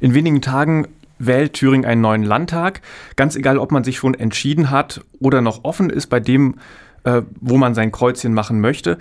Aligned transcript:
In 0.00 0.14
wenigen 0.14 0.40
Tagen 0.40 0.86
wählt 1.18 1.54
Thüringen 1.54 1.84
einen 1.84 2.00
neuen 2.00 2.22
Landtag. 2.22 2.82
Ganz 3.16 3.36
egal, 3.36 3.58
ob 3.58 3.72
man 3.72 3.84
sich 3.84 3.96
schon 3.96 4.14
entschieden 4.14 4.70
hat 4.70 5.00
oder 5.18 5.40
noch 5.40 5.64
offen 5.64 5.90
ist 5.90 6.08
bei 6.08 6.20
dem, 6.20 6.56
äh, 7.04 7.22
wo 7.40 7.56
man 7.56 7.74
sein 7.74 7.92
Kreuzchen 7.92 8.34
machen 8.34 8.60
möchte. 8.60 8.98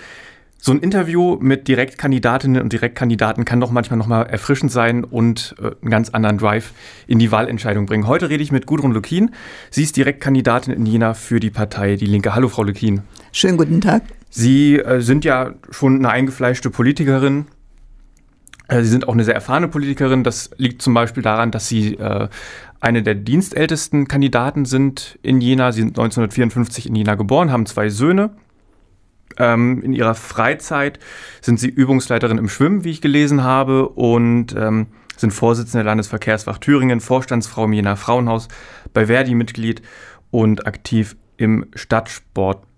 So 0.58 0.72
ein 0.72 0.80
Interview 0.80 1.38
mit 1.40 1.68
Direktkandidatinnen 1.68 2.60
und 2.60 2.74
Direktkandidaten 2.74 3.46
kann 3.46 3.60
doch 3.60 3.70
manchmal 3.70 4.00
nochmal 4.00 4.26
erfrischend 4.26 4.72
sein 4.72 5.04
und 5.04 5.56
äh, 5.60 5.72
einen 5.80 5.92
ganz 5.92 6.10
anderen 6.10 6.40
Drive 6.40 6.74
in 7.06 7.20
die 7.20 7.32
Wahlentscheidung 7.32 7.86
bringen. 7.86 8.08
Heute 8.08 8.30
rede 8.30 8.42
ich 8.42 8.52
mit 8.52 8.66
Gudrun 8.66 8.92
Lukin. 8.92 9.30
Sie 9.70 9.84
ist 9.84 9.96
Direktkandidatin 9.96 10.74
in 10.74 10.86
Jena 10.88 11.14
für 11.14 11.40
die 11.40 11.52
Partei 11.52 11.98
Die 11.98 12.08
Linke. 12.08 12.34
Hallo, 12.34 12.48
Frau 12.48 12.64
Lukin. 12.64 13.02
Schönen 13.32 13.58
guten 13.58 13.80
Tag. 13.80 14.02
Sie 14.32 14.78
äh, 14.78 15.02
sind 15.02 15.24
ja 15.24 15.54
schon 15.70 15.98
eine 15.98 16.10
eingefleischte 16.10 16.72
Politikerin. 16.72 17.46
Äh, 18.68 18.82
Sie 18.82 18.90
sind 18.90 19.08
auch 19.08 19.14
eine 19.14 19.24
sehr 19.24 19.36
erfahrene 19.36 19.68
Politikerin. 19.68 20.24
Das 20.24 20.50
liegt 20.58 20.82
zum 20.82 20.94
Beispiel 20.94 21.24
daran, 21.24 21.52
dass 21.52 21.68
Sie 21.68 21.96
äh, 21.96 22.28
eine 22.80 23.04
der 23.04 23.16
dienstältesten 23.16 24.08
Kandidaten 24.08 24.66
sind 24.66 25.20
in 25.22 25.42
Jena. 25.42 25.72
Sie 25.72 25.82
sind 25.82 25.98
1954 25.98 26.88
in 26.88 26.96
Jena 26.96 27.16
geboren, 27.16 27.52
haben 27.52 27.66
zwei 27.66 27.90
Söhne. 27.90 28.32
Ähm, 29.38 29.82
in 29.82 29.94
ihrer 29.94 30.16
Freizeit 30.16 31.00
sind 31.42 31.60
sie 31.60 31.68
Übungsleiterin 31.68 32.38
im 32.38 32.48
Schwimmen, 32.48 32.84
wie 32.84 32.92
ich 32.92 33.02
gelesen 33.02 33.44
habe, 33.44 33.90
und 33.90 34.56
ähm, 34.56 34.88
sind 35.18 35.32
Vorsitzende 35.32 35.80
der 35.80 35.92
Landesverkehrswacht 35.92 36.62
Thüringen, 36.62 37.02
Vorstandsfrau 37.02 37.66
im 37.66 37.74
Jena 37.74 37.96
Frauenhaus, 37.96 38.48
bei 38.94 39.08
Verdi 39.08 39.36
Mitglied 39.36 39.82
und 40.32 40.68
aktiv 40.68 41.16
im 41.38 41.66
Stadtsportbund. 41.74 42.75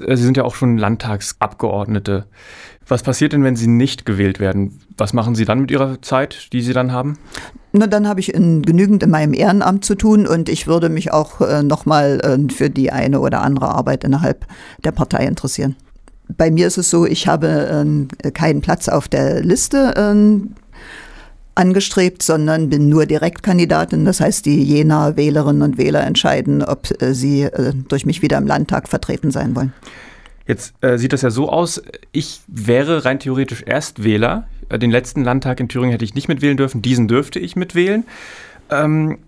Äh, 0.00 0.16
sie 0.16 0.22
sind 0.22 0.36
ja 0.36 0.44
auch 0.44 0.54
schon 0.54 0.78
Landtagsabgeordnete. 0.78 2.26
Was 2.86 3.02
passiert 3.02 3.32
denn, 3.32 3.44
wenn 3.44 3.56
Sie 3.56 3.66
nicht 3.66 4.04
gewählt 4.04 4.40
werden? 4.40 4.80
Was 4.96 5.12
machen 5.14 5.34
Sie 5.34 5.44
dann 5.44 5.60
mit 5.60 5.70
Ihrer 5.70 6.02
Zeit, 6.02 6.52
die 6.52 6.60
Sie 6.60 6.74
dann 6.74 6.92
haben? 6.92 7.18
Na, 7.72 7.86
dann 7.86 8.06
habe 8.06 8.20
ich 8.20 8.34
in, 8.34 8.62
genügend 8.62 9.02
in 9.02 9.10
meinem 9.10 9.32
Ehrenamt 9.32 9.84
zu 9.84 9.94
tun 9.94 10.26
und 10.26 10.48
ich 10.48 10.66
würde 10.66 10.88
mich 10.88 11.12
auch 11.12 11.40
äh, 11.40 11.62
nochmal 11.62 12.20
äh, 12.20 12.52
für 12.52 12.70
die 12.70 12.92
eine 12.92 13.20
oder 13.20 13.40
andere 13.40 13.68
Arbeit 13.68 14.04
innerhalb 14.04 14.46
der 14.84 14.92
Partei 14.92 15.26
interessieren. 15.26 15.76
Bei 16.28 16.50
mir 16.50 16.66
ist 16.66 16.78
es 16.78 16.90
so, 16.90 17.06
ich 17.06 17.26
habe 17.26 18.06
äh, 18.22 18.30
keinen 18.30 18.60
Platz 18.60 18.88
auf 18.88 19.08
der 19.08 19.42
Liste 19.42 19.94
äh, 19.96 20.63
angestrebt, 21.54 22.22
sondern 22.22 22.68
bin 22.68 22.88
nur 22.88 23.06
Direktkandidatin. 23.06 24.04
Das 24.04 24.20
heißt, 24.20 24.46
die 24.46 24.62
Jena 24.62 25.16
Wählerinnen 25.16 25.62
und 25.62 25.78
Wähler 25.78 26.04
entscheiden, 26.04 26.62
ob 26.62 26.90
äh, 27.00 27.14
sie 27.14 27.42
äh, 27.42 27.72
durch 27.88 28.06
mich 28.06 28.22
wieder 28.22 28.38
im 28.38 28.46
Landtag 28.46 28.88
vertreten 28.88 29.30
sein 29.30 29.54
wollen. 29.54 29.72
Jetzt 30.46 30.74
äh, 30.82 30.98
sieht 30.98 31.12
das 31.12 31.22
ja 31.22 31.30
so 31.30 31.48
aus, 31.48 31.82
ich 32.12 32.40
wäre 32.46 33.04
rein 33.04 33.18
theoretisch 33.18 33.62
Erstwähler. 33.62 34.46
Äh, 34.68 34.78
den 34.78 34.90
letzten 34.90 35.24
Landtag 35.24 35.60
in 35.60 35.68
Thüringen 35.68 35.92
hätte 35.92 36.04
ich 36.04 36.14
nicht 36.14 36.28
mitwählen 36.28 36.56
dürfen, 36.56 36.82
diesen 36.82 37.08
dürfte 37.08 37.38
ich 37.38 37.56
mitwählen. 37.56 38.04
Ähm, 38.70 39.18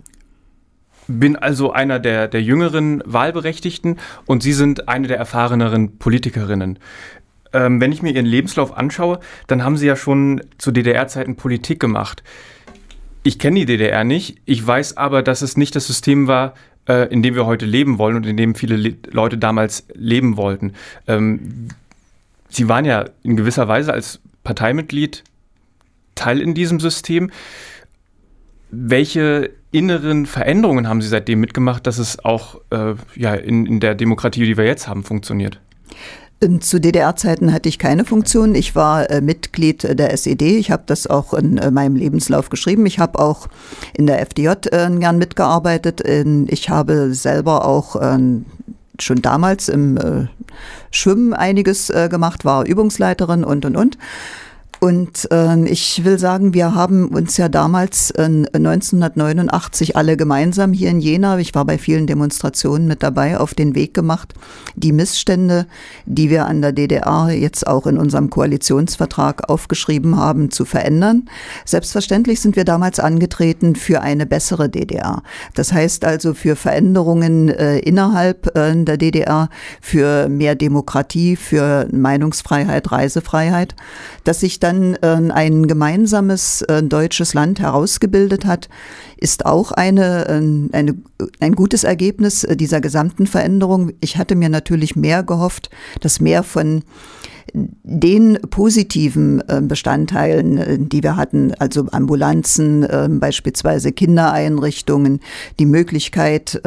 bin 1.08 1.36
also 1.36 1.72
einer 1.72 2.00
der, 2.00 2.28
der 2.28 2.42
jüngeren 2.42 3.02
Wahlberechtigten 3.06 3.98
und 4.26 4.42
Sie 4.42 4.52
sind 4.52 4.88
eine 4.88 5.08
der 5.08 5.18
erfahreneren 5.18 5.98
Politikerinnen. 5.98 6.78
Ähm, 7.52 7.80
wenn 7.80 7.92
ich 7.92 8.02
mir 8.02 8.12
Ihren 8.12 8.26
Lebenslauf 8.26 8.76
anschaue, 8.76 9.20
dann 9.46 9.64
haben 9.64 9.76
Sie 9.76 9.86
ja 9.86 9.96
schon 9.96 10.42
zu 10.58 10.70
DDR-Zeiten 10.70 11.36
Politik 11.36 11.80
gemacht. 11.80 12.22
Ich 13.22 13.38
kenne 13.38 13.60
die 13.60 13.66
DDR 13.66 14.04
nicht, 14.04 14.38
ich 14.44 14.64
weiß 14.64 14.96
aber, 14.96 15.22
dass 15.22 15.42
es 15.42 15.56
nicht 15.56 15.74
das 15.74 15.86
System 15.86 16.28
war, 16.28 16.54
äh, 16.88 17.12
in 17.12 17.22
dem 17.22 17.34
wir 17.34 17.46
heute 17.46 17.66
leben 17.66 17.98
wollen 17.98 18.16
und 18.16 18.26
in 18.26 18.36
dem 18.36 18.54
viele 18.54 18.76
Le 18.76 18.94
Leute 19.10 19.38
damals 19.38 19.86
leben 19.94 20.36
wollten. 20.36 20.74
Ähm, 21.06 21.68
Sie 22.48 22.68
waren 22.68 22.84
ja 22.84 23.06
in 23.22 23.36
gewisser 23.36 23.68
Weise 23.68 23.92
als 23.92 24.20
Parteimitglied 24.44 25.24
Teil 26.14 26.40
in 26.40 26.54
diesem 26.54 26.80
System. 26.80 27.30
Welche 28.70 29.50
inneren 29.70 30.26
Veränderungen 30.26 30.88
haben 30.88 31.02
Sie 31.02 31.08
seitdem 31.08 31.40
mitgemacht, 31.40 31.86
dass 31.86 31.98
es 31.98 32.24
auch 32.24 32.60
äh, 32.70 32.94
ja, 33.14 33.34
in, 33.34 33.66
in 33.66 33.80
der 33.80 33.94
Demokratie, 33.94 34.44
die 34.44 34.56
wir 34.56 34.64
jetzt 34.64 34.88
haben, 34.88 35.04
funktioniert? 35.04 35.60
Ähm, 36.40 36.60
zu 36.60 36.80
DDR-Zeiten 36.80 37.52
hatte 37.52 37.68
ich 37.68 37.78
keine 37.78 38.04
Funktion. 38.04 38.54
Ich 38.54 38.74
war 38.74 39.10
äh, 39.10 39.20
Mitglied 39.20 39.98
der 39.98 40.12
SED. 40.12 40.58
Ich 40.58 40.70
habe 40.70 40.82
das 40.86 41.06
auch 41.06 41.32
in 41.32 41.58
äh, 41.58 41.70
meinem 41.70 41.96
Lebenslauf 41.96 42.50
geschrieben. 42.50 42.84
Ich 42.86 42.98
habe 42.98 43.18
auch 43.18 43.48
in 43.94 44.06
der 44.06 44.20
FDJ 44.20 44.48
äh, 44.70 44.90
gern 44.98 45.18
mitgearbeitet. 45.18 46.02
ich 46.06 46.68
habe 46.68 47.14
selber 47.14 47.64
auch 47.64 47.96
ähm, 48.00 48.44
schon 48.98 49.22
damals 49.22 49.68
im 49.68 50.28
Schwimmen 50.90 51.34
einiges 51.34 51.92
gemacht, 52.10 52.44
war 52.44 52.64
Übungsleiterin 52.64 53.44
und 53.44 53.64
und 53.64 53.76
und. 53.76 53.98
Und 54.80 55.28
äh, 55.30 55.64
ich 55.68 56.04
will 56.04 56.18
sagen, 56.18 56.54
wir 56.54 56.74
haben 56.74 57.08
uns 57.08 57.36
ja 57.36 57.48
damals 57.48 58.10
äh, 58.10 58.24
1989 58.24 59.96
alle 59.96 60.16
gemeinsam 60.16 60.72
hier 60.72 60.90
in 60.90 61.00
Jena, 61.00 61.38
ich 61.38 61.54
war 61.54 61.64
bei 61.64 61.78
vielen 61.78 62.06
Demonstrationen 62.06 62.86
mit 62.86 63.02
dabei, 63.02 63.38
auf 63.38 63.54
den 63.54 63.74
Weg 63.74 63.94
gemacht, 63.94 64.34
die 64.74 64.92
Missstände, 64.92 65.66
die 66.04 66.30
wir 66.30 66.46
an 66.46 66.60
der 66.60 66.72
DDR 66.72 67.30
jetzt 67.30 67.66
auch 67.66 67.86
in 67.86 67.98
unserem 67.98 68.30
Koalitionsvertrag 68.30 69.48
aufgeschrieben 69.48 70.16
haben, 70.16 70.50
zu 70.50 70.64
verändern. 70.64 71.28
Selbstverständlich 71.64 72.40
sind 72.40 72.56
wir 72.56 72.64
damals 72.64 73.00
angetreten 73.00 73.76
für 73.76 74.02
eine 74.02 74.26
bessere 74.26 74.68
DDR. 74.68 75.22
Das 75.54 75.72
heißt 75.72 76.04
also 76.04 76.34
für 76.34 76.56
Veränderungen 76.56 77.48
äh, 77.48 77.78
innerhalb 77.78 78.54
äh, 78.56 78.74
der 78.84 78.96
DDR, 78.96 79.48
für 79.80 80.28
mehr 80.28 80.54
Demokratie, 80.54 81.36
für 81.36 81.88
Meinungsfreiheit, 81.90 82.90
Reisefreiheit, 82.92 83.74
dass 84.24 84.40
sich 84.40 84.60
dann 84.66 84.94
äh, 84.96 85.32
ein 85.32 85.66
gemeinsames 85.66 86.62
äh, 86.62 86.82
deutsches 86.82 87.34
Land 87.34 87.60
herausgebildet 87.60 88.44
hat, 88.44 88.68
ist 89.16 89.46
auch 89.46 89.72
eine, 89.72 90.28
äh, 90.28 90.76
eine, 90.76 90.94
ein 91.40 91.54
gutes 91.54 91.84
Ergebnis 91.84 92.44
äh, 92.44 92.56
dieser 92.56 92.80
gesamten 92.80 93.26
Veränderung. 93.26 93.92
Ich 94.00 94.16
hatte 94.16 94.34
mir 94.34 94.48
natürlich 94.48 94.96
mehr 94.96 95.22
gehofft, 95.22 95.70
dass 96.00 96.20
mehr 96.20 96.42
von 96.42 96.82
den 97.54 98.38
positiven 98.50 99.40
äh, 99.48 99.60
Bestandteilen, 99.62 100.58
äh, 100.58 100.78
die 100.78 101.02
wir 101.02 101.16
hatten, 101.16 101.54
also 101.58 101.86
Ambulanzen, 101.90 102.82
äh, 102.82 103.08
beispielsweise 103.10 103.92
Kindereinrichtungen, 103.92 105.20
die 105.58 105.66
Möglichkeit, 105.66 106.60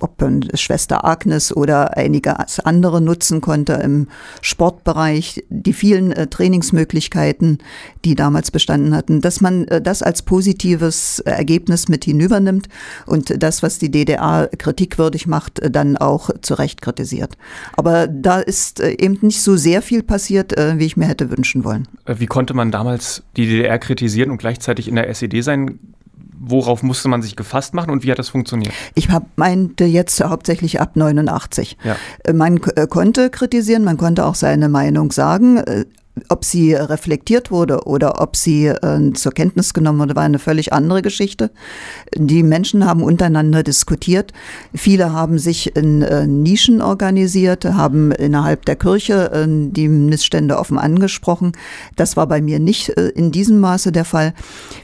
ob 0.00 0.22
Schwester 0.54 1.04
Agnes 1.04 1.54
oder 1.54 1.96
einige 1.96 2.36
andere 2.64 3.00
nutzen 3.00 3.40
konnte 3.40 3.74
im 3.74 4.08
Sportbereich, 4.40 5.44
die 5.48 5.72
vielen 5.72 6.12
Trainingsmöglichkeiten, 6.30 7.58
die 8.04 8.14
damals 8.14 8.50
bestanden 8.50 8.94
hatten, 8.94 9.20
dass 9.20 9.40
man 9.40 9.66
das 9.82 10.02
als 10.02 10.22
positives 10.22 11.22
Ergebnis 11.34 11.88
mit 11.88 12.04
hinübernimmt 12.04 12.68
und 13.06 13.42
das, 13.42 13.62
was 13.62 13.78
die 13.78 13.90
DDR 13.90 14.48
kritikwürdig 14.58 15.26
macht, 15.26 15.60
dann 15.70 15.96
auch 15.96 16.30
zu 16.40 16.54
Recht 16.54 16.82
kritisiert. 16.82 17.36
Aber 17.76 18.06
da 18.06 18.40
ist 18.40 18.80
eben 18.80 19.18
nicht 19.22 19.42
so 19.42 19.56
sehr 19.56 19.82
viel 19.82 20.02
passiert, 20.02 20.56
äh, 20.56 20.78
wie 20.78 20.86
ich 20.86 20.96
mir 20.96 21.06
hätte 21.06 21.30
wünschen 21.30 21.64
wollen. 21.64 21.88
Äh, 22.04 22.16
wie 22.18 22.26
konnte 22.26 22.54
man 22.54 22.70
damals 22.70 23.22
die 23.36 23.46
DDR 23.46 23.78
kritisieren 23.78 24.30
und 24.30 24.38
gleichzeitig 24.38 24.88
in 24.88 24.96
der 24.96 25.08
SED 25.08 25.42
sein? 25.42 25.78
Worauf 26.44 26.82
musste 26.82 27.08
man 27.08 27.22
sich 27.22 27.36
gefasst 27.36 27.72
machen 27.72 27.90
und 27.90 28.02
wie 28.02 28.10
hat 28.10 28.18
das 28.18 28.30
funktioniert? 28.30 28.74
Ich 28.94 29.10
hab, 29.10 29.26
meinte 29.36 29.84
jetzt 29.84 30.20
hauptsächlich 30.22 30.80
ab 30.80 30.96
89. 30.96 31.76
Ja. 31.84 31.96
Äh, 32.24 32.32
man 32.32 32.60
konnte 32.60 33.30
kritisieren, 33.30 33.84
man 33.84 33.96
konnte 33.96 34.26
auch 34.26 34.34
seine 34.34 34.68
Meinung 34.68 35.12
sagen 35.12 35.62
ob 36.28 36.44
sie 36.44 36.74
reflektiert 36.74 37.50
wurde 37.50 37.84
oder 37.86 38.20
ob 38.20 38.36
sie 38.36 38.66
äh, 38.66 39.12
zur 39.14 39.32
Kenntnis 39.32 39.72
genommen 39.72 39.98
wurde, 39.98 40.14
war 40.14 40.24
eine 40.24 40.38
völlig 40.38 40.72
andere 40.72 41.00
Geschichte. 41.00 41.50
Die 42.14 42.42
Menschen 42.42 42.84
haben 42.86 43.02
untereinander 43.02 43.62
diskutiert. 43.62 44.32
Viele 44.74 45.12
haben 45.12 45.38
sich 45.38 45.74
in 45.74 46.02
äh, 46.02 46.26
Nischen 46.26 46.82
organisiert, 46.82 47.64
haben 47.64 48.12
innerhalb 48.12 48.66
der 48.66 48.76
Kirche 48.76 49.32
äh, 49.32 49.46
die 49.48 49.88
Missstände 49.88 50.58
offen 50.58 50.78
angesprochen. 50.78 51.52
Das 51.96 52.16
war 52.16 52.26
bei 52.26 52.42
mir 52.42 52.58
nicht 52.58 52.90
äh, 52.90 53.08
in 53.08 53.32
diesem 53.32 53.60
Maße 53.60 53.90
der 53.90 54.04
Fall. 54.04 54.34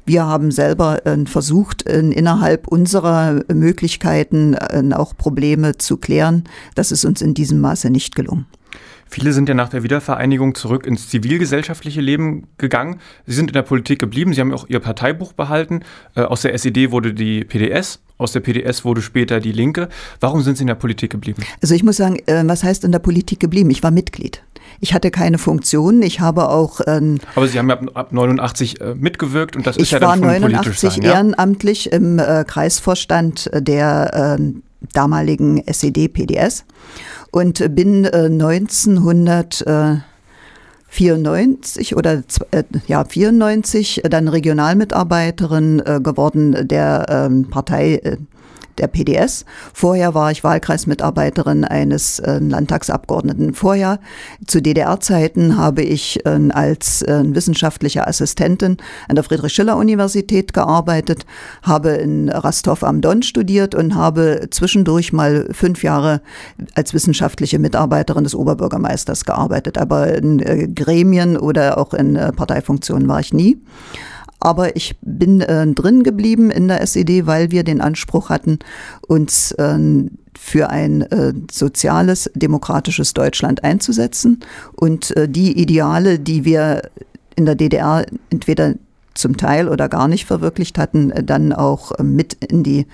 Wir 0.06 0.24
haben 0.24 0.50
selber 0.50 1.04
äh, 1.06 1.26
versucht, 1.26 1.82
innerhalb 1.82 2.68
unserer 2.68 3.40
Möglichkeiten 3.52 4.54
äh, 4.54 4.82
auch 4.94 5.16
Probleme 5.16 5.76
zu 5.76 5.96
klären. 5.96 6.44
Das 6.74 6.92
ist 6.92 7.04
uns 7.04 7.20
in 7.20 7.34
diesem 7.34 7.60
Maße 7.60 7.90
nicht 7.90 8.14
gelungen. 8.14 8.46
Viele 9.08 9.32
sind 9.32 9.48
ja 9.48 9.54
nach 9.54 9.68
der 9.68 9.82
Wiedervereinigung 9.82 10.54
zurück 10.54 10.86
ins 10.86 11.08
zivilgesellschaftliche 11.08 12.00
Leben 12.00 12.46
gegangen. 12.58 13.00
Sie 13.26 13.34
sind 13.34 13.50
in 13.50 13.54
der 13.54 13.62
Politik 13.62 13.98
geblieben. 13.98 14.34
Sie 14.34 14.40
haben 14.40 14.52
auch 14.52 14.68
Ihr 14.68 14.80
Parteibuch 14.80 15.32
behalten. 15.32 15.80
Äh, 16.14 16.22
aus 16.22 16.42
der 16.42 16.54
SED 16.54 16.90
wurde 16.90 17.14
die 17.14 17.44
PDS. 17.44 18.00
Aus 18.18 18.32
der 18.32 18.40
PDS 18.40 18.84
wurde 18.84 19.00
später 19.00 19.40
die 19.40 19.52
Linke. 19.52 19.88
Warum 20.20 20.42
sind 20.42 20.56
Sie 20.56 20.62
in 20.64 20.66
der 20.66 20.74
Politik 20.74 21.10
geblieben? 21.10 21.42
Also 21.62 21.74
ich 21.74 21.84
muss 21.84 21.96
sagen, 21.96 22.16
äh, 22.26 22.42
was 22.46 22.64
heißt 22.64 22.84
in 22.84 22.92
der 22.92 22.98
Politik 22.98 23.40
geblieben? 23.40 23.70
Ich 23.70 23.82
war 23.82 23.90
Mitglied. 23.90 24.42
Ich 24.80 24.94
hatte 24.94 25.10
keine 25.10 25.38
Funktion. 25.38 26.02
Ich 26.02 26.20
habe 26.20 26.50
auch. 26.50 26.80
Ähm, 26.86 27.18
Aber 27.34 27.48
Sie 27.48 27.58
haben 27.58 27.68
ja 27.68 27.76
ab, 27.76 27.90
ab 27.94 28.12
89 28.12 28.80
äh, 28.80 28.94
mitgewirkt 28.94 29.56
und 29.56 29.66
das 29.66 29.76
ist 29.76 29.90
ja 29.90 29.98
dann 29.98 30.20
schon 30.20 30.40
politisch 30.40 30.78
sein. 30.78 30.90
Ich 30.90 31.04
war 31.04 31.04
89 31.04 31.04
ehrenamtlich 31.04 31.92
im 31.92 32.18
äh, 32.18 32.44
Kreisvorstand 32.46 33.50
der 33.54 34.38
äh, 34.38 34.52
damaligen 34.92 35.66
SED-PDS 35.66 36.64
und 37.30 37.74
bin 37.74 38.04
äh, 38.04 38.26
1900 38.26 39.64
94 40.88 41.96
oder 41.96 42.22
äh, 42.50 42.64
ja 42.86 43.04
94 43.04 44.02
dann 44.08 44.28
Regionalmitarbeiterin 44.28 45.82
äh, 45.84 46.00
geworden 46.02 46.66
der 46.66 47.06
ähm, 47.08 47.48
Partei 47.48 47.96
äh, 47.96 48.16
der 48.78 48.88
PDS. 48.88 49.44
Vorher 49.72 50.14
war 50.14 50.30
ich 50.30 50.44
Wahlkreismitarbeiterin 50.44 51.64
eines 51.64 52.18
äh, 52.20 52.38
Landtagsabgeordneten. 52.38 53.54
Vorher, 53.54 54.00
zu 54.46 54.62
DDR-Zeiten, 54.62 55.56
habe 55.56 55.82
ich 55.82 56.24
äh, 56.24 56.38
als 56.50 57.02
äh, 57.02 57.22
wissenschaftliche 57.24 58.06
Assistentin 58.06 58.76
an 59.08 59.16
der 59.16 59.24
Friedrich-Schiller-Universität 59.24 60.52
gearbeitet, 60.52 61.26
habe 61.62 61.90
in 61.90 62.28
Rastov 62.28 62.84
am 62.84 63.00
Don 63.00 63.22
studiert 63.22 63.74
und 63.74 63.94
habe 63.94 64.48
zwischendurch 64.50 65.12
mal 65.12 65.48
fünf 65.52 65.82
Jahre 65.82 66.20
als 66.74 66.94
wissenschaftliche 66.94 67.58
Mitarbeiterin 67.58 68.24
des 68.24 68.34
Oberbürgermeisters 68.34 69.24
gearbeitet. 69.24 69.78
Aber 69.78 70.14
in 70.14 70.40
äh, 70.40 70.68
Gremien 70.68 71.36
oder 71.36 71.78
auch 71.78 71.94
in 71.94 72.16
äh, 72.16 72.32
Parteifunktionen 72.32 73.08
war 73.08 73.20
ich 73.20 73.32
nie. 73.32 73.58
Aber 74.40 74.76
ich 74.76 74.96
bin 75.00 75.40
äh, 75.40 75.66
drin 75.66 76.02
geblieben 76.02 76.50
in 76.50 76.68
der 76.68 76.80
SED, 76.80 77.26
weil 77.26 77.50
wir 77.50 77.64
den 77.64 77.80
Anspruch 77.80 78.30
hatten, 78.30 78.58
uns 79.06 79.52
äh, 79.52 79.78
für 80.38 80.70
ein 80.70 81.02
äh, 81.02 81.34
soziales, 81.50 82.30
demokratisches 82.34 83.14
Deutschland 83.14 83.64
einzusetzen. 83.64 84.40
Und 84.74 85.16
äh, 85.16 85.28
die 85.28 85.60
Ideale, 85.60 86.18
die 86.18 86.44
wir 86.44 86.82
in 87.34 87.46
der 87.46 87.56
DDR 87.56 88.06
entweder 88.30 88.74
zum 89.18 89.36
Teil 89.36 89.68
oder 89.68 89.88
gar 89.88 90.08
nicht 90.08 90.24
verwirklicht 90.24 90.78
hatten, 90.78 91.10
äh, 91.10 91.24
dann 91.24 91.52
auch 91.52 91.92
äh, 91.92 92.02
mit 92.02 92.34
in 92.34 92.62
die 92.62 92.86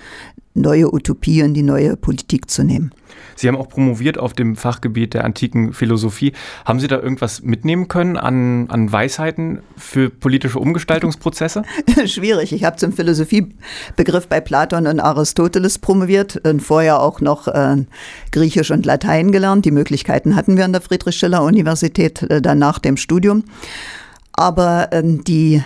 neue 0.55 0.93
Utopie, 0.93 1.41
in 1.41 1.53
die 1.53 1.63
neue 1.63 1.97
Politik 1.97 2.49
zu 2.49 2.63
nehmen. 2.63 2.91
Sie 3.35 3.49
haben 3.49 3.57
auch 3.57 3.67
promoviert 3.67 4.17
auf 4.17 4.33
dem 4.33 4.55
Fachgebiet 4.55 5.13
der 5.13 5.25
antiken 5.25 5.73
Philosophie. 5.73 6.31
Haben 6.63 6.79
Sie 6.79 6.87
da 6.87 6.99
irgendwas 6.99 7.41
mitnehmen 7.41 7.89
können 7.89 8.15
an, 8.15 8.69
an 8.69 8.89
Weisheiten 8.89 9.59
für 9.75 10.09
politische 10.09 10.57
Umgestaltungsprozesse? 10.57 11.63
Schwierig. 12.05 12.53
Ich 12.53 12.63
habe 12.63 12.77
zum 12.77 12.93
Philosophiebegriff 12.93 14.27
bei 14.27 14.39
Platon 14.39 14.87
und 14.87 15.01
Aristoteles 15.01 15.79
promoviert 15.79 16.37
und 16.47 16.61
vorher 16.61 17.01
auch 17.01 17.19
noch 17.19 17.49
äh, 17.49 17.85
Griechisch 18.31 18.71
und 18.71 18.85
Latein 18.85 19.33
gelernt. 19.33 19.65
Die 19.65 19.71
Möglichkeiten 19.71 20.35
hatten 20.37 20.55
wir 20.55 20.63
an 20.63 20.71
der 20.71 20.81
Friedrich-Schiller-Universität 20.81 22.23
äh, 22.23 22.41
dann 22.41 22.59
nach 22.59 22.79
dem 22.79 22.95
Studium. 22.95 23.43
Aber 24.31 24.93
äh, 24.93 25.03
die 25.03 25.61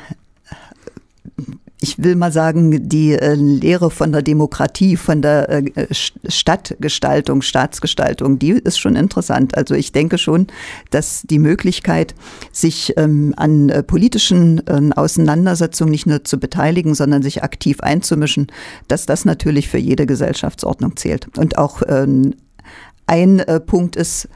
ich 1.81 1.97
will 2.03 2.15
mal 2.15 2.31
sagen, 2.31 2.89
die 2.89 3.13
äh, 3.13 3.35
Lehre 3.35 3.89
von 3.89 4.11
der 4.11 4.21
Demokratie, 4.21 4.97
von 4.97 5.21
der 5.21 5.49
äh, 5.49 5.87
Stadtgestaltung, 6.27 7.41
Staatsgestaltung, 7.41 8.37
die 8.37 8.51
ist 8.51 8.79
schon 8.79 8.95
interessant. 8.95 9.55
Also 9.55 9.75
ich 9.75 9.91
denke 9.91 10.17
schon, 10.17 10.47
dass 10.91 11.23
die 11.23 11.39
Möglichkeit, 11.39 12.15
sich 12.51 12.93
ähm, 12.97 13.33
an 13.37 13.69
äh, 13.69 13.81
politischen 13.81 14.65
äh, 14.67 14.89
Auseinandersetzungen 14.93 15.91
nicht 15.91 16.05
nur 16.05 16.25
zu 16.25 16.37
beteiligen, 16.37 16.95
sondern 16.95 17.21
sich 17.21 17.43
aktiv 17.43 17.79
einzumischen, 17.79 18.47
dass 18.89 19.05
das 19.05 19.23
natürlich 19.23 19.69
für 19.69 19.77
jede 19.77 20.05
Gesellschaftsordnung 20.05 20.97
zählt. 20.97 21.37
Und 21.37 21.57
auch 21.57 21.81
ähm, 21.87 22.33
ein 23.07 23.39
äh, 23.39 23.59
Punkt 23.59 23.95
ist, 23.95 24.27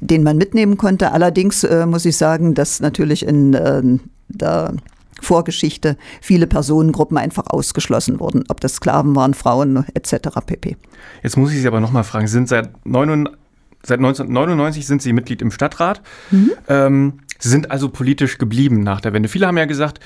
den 0.00 0.22
man 0.22 0.36
mitnehmen 0.36 0.76
konnte. 0.76 1.12
Allerdings 1.12 1.64
äh, 1.64 1.86
muss 1.86 2.04
ich 2.04 2.16
sagen, 2.16 2.54
dass 2.54 2.80
natürlich 2.80 3.26
in 3.26 3.54
äh, 3.54 3.82
der 4.28 4.74
Vorgeschichte 5.20 5.96
viele 6.20 6.46
Personengruppen 6.46 7.16
einfach 7.16 7.46
ausgeschlossen 7.46 8.20
wurden, 8.20 8.44
ob 8.48 8.60
das 8.60 8.74
Sklaven 8.74 9.14
waren, 9.16 9.34
Frauen 9.34 9.84
etc. 9.94 10.40
pp. 10.44 10.76
Jetzt 11.22 11.36
muss 11.36 11.52
ich 11.52 11.60
Sie 11.60 11.66
aber 11.66 11.80
nochmal 11.80 12.04
fragen, 12.04 12.26
sind 12.26 12.48
seit, 12.48 12.86
9, 12.86 13.28
seit 13.82 13.98
1999 13.98 14.86
sind 14.86 15.02
Sie 15.02 15.12
Mitglied 15.12 15.42
im 15.42 15.50
Stadtrat. 15.50 16.02
Mhm. 16.30 16.52
Ähm, 16.68 17.12
Sie 17.38 17.48
sind 17.48 17.70
also 17.70 17.88
politisch 17.88 18.38
geblieben 18.38 18.82
nach 18.82 19.00
der 19.00 19.14
Wende. 19.14 19.28
Viele 19.28 19.46
haben 19.46 19.56
ja 19.56 19.64
gesagt, 19.64 20.00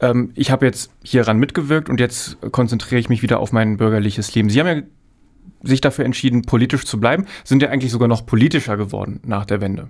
ähm, 0.00 0.30
ich 0.34 0.50
habe 0.50 0.64
jetzt 0.66 0.90
hieran 1.02 1.38
mitgewirkt 1.38 1.88
und 1.88 2.00
jetzt 2.00 2.38
konzentriere 2.50 2.98
ich 2.98 3.08
mich 3.08 3.22
wieder 3.22 3.40
auf 3.40 3.52
mein 3.52 3.76
bürgerliches 3.76 4.34
Leben. 4.34 4.48
Sie 4.48 4.58
haben 4.60 4.66
ja 4.66 4.82
sich 5.62 5.80
dafür 5.80 6.04
entschieden, 6.04 6.42
politisch 6.42 6.84
zu 6.84 7.00
bleiben, 7.00 7.26
sind 7.44 7.62
ja 7.62 7.68
eigentlich 7.68 7.92
sogar 7.92 8.08
noch 8.08 8.24
politischer 8.26 8.76
geworden 8.76 9.20
nach 9.24 9.44
der 9.44 9.60
Wende. 9.60 9.88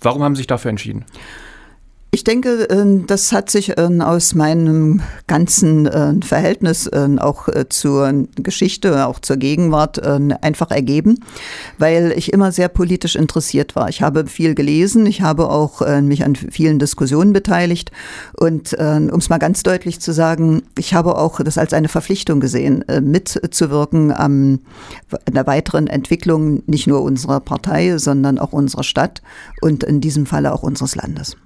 Warum 0.00 0.22
haben 0.22 0.34
Sie 0.34 0.40
sich 0.40 0.46
dafür 0.46 0.70
entschieden? 0.70 1.04
Ich 2.10 2.24
denke, 2.24 2.66
ähm, 2.70 3.06
das 3.06 3.32
hat 3.32 3.50
sich 3.50 3.74
ähm, 3.76 4.00
aus 4.00 4.34
meinem 4.34 5.02
ganzen 5.26 5.84
äh, 5.86 6.14
Verhältnis 6.24 6.88
ähm, 6.90 7.18
auch 7.18 7.48
äh, 7.48 7.68
zur 7.68 8.24
Geschichte, 8.36 9.06
auch 9.06 9.18
zur 9.18 9.36
Gegenwart 9.36 9.98
einfach 9.98 10.70
ergeben, 10.70 11.20
weil 11.76 12.12
ich 12.16 12.32
immer 12.32 12.50
sehr 12.50 12.68
politisch 12.68 13.14
interessiert 13.14 13.76
war. 13.76 13.88
Ich 13.88 14.00
habe 14.00 14.26
viel 14.26 14.54
gelesen, 14.54 15.06
ich 15.06 15.20
habe 15.20 15.50
auch 15.50 15.82
äh, 15.82 16.00
mich 16.00 16.24
an 16.24 16.34
vielen 16.34 16.78
Diskussionen 16.78 17.32
beteiligt 17.32 17.90
und 18.34 18.74
um 18.78 19.18
es 19.18 19.28
mal 19.28 19.38
ganz 19.38 19.62
deutlich 19.62 20.00
zu 20.00 20.12
sagen, 20.12 20.62
ich 20.78 20.94
habe 20.94 21.16
auch 21.16 21.40
das 21.40 21.58
als 21.58 21.72
eine 21.72 21.88
Verpflichtung 21.88 22.40
gesehen, 22.40 22.84
mitzuwirken 23.02 24.12
an 24.12 24.60
der 25.30 25.46
weiteren 25.46 25.88
Entwicklung 25.88 26.62
nicht 26.66 26.86
nur 26.86 27.02
unserer 27.02 27.40
Partei, 27.40 27.98
sondern 27.98 28.38
auch 28.38 28.52
unserer 28.52 28.84
Stadt 28.84 29.22
und 29.60 29.84
in 29.84 30.00
diesem 30.00 30.26
Falle 30.26 30.52
auch 30.52 30.62
unseres 30.62 30.94
Landes. 30.96 31.36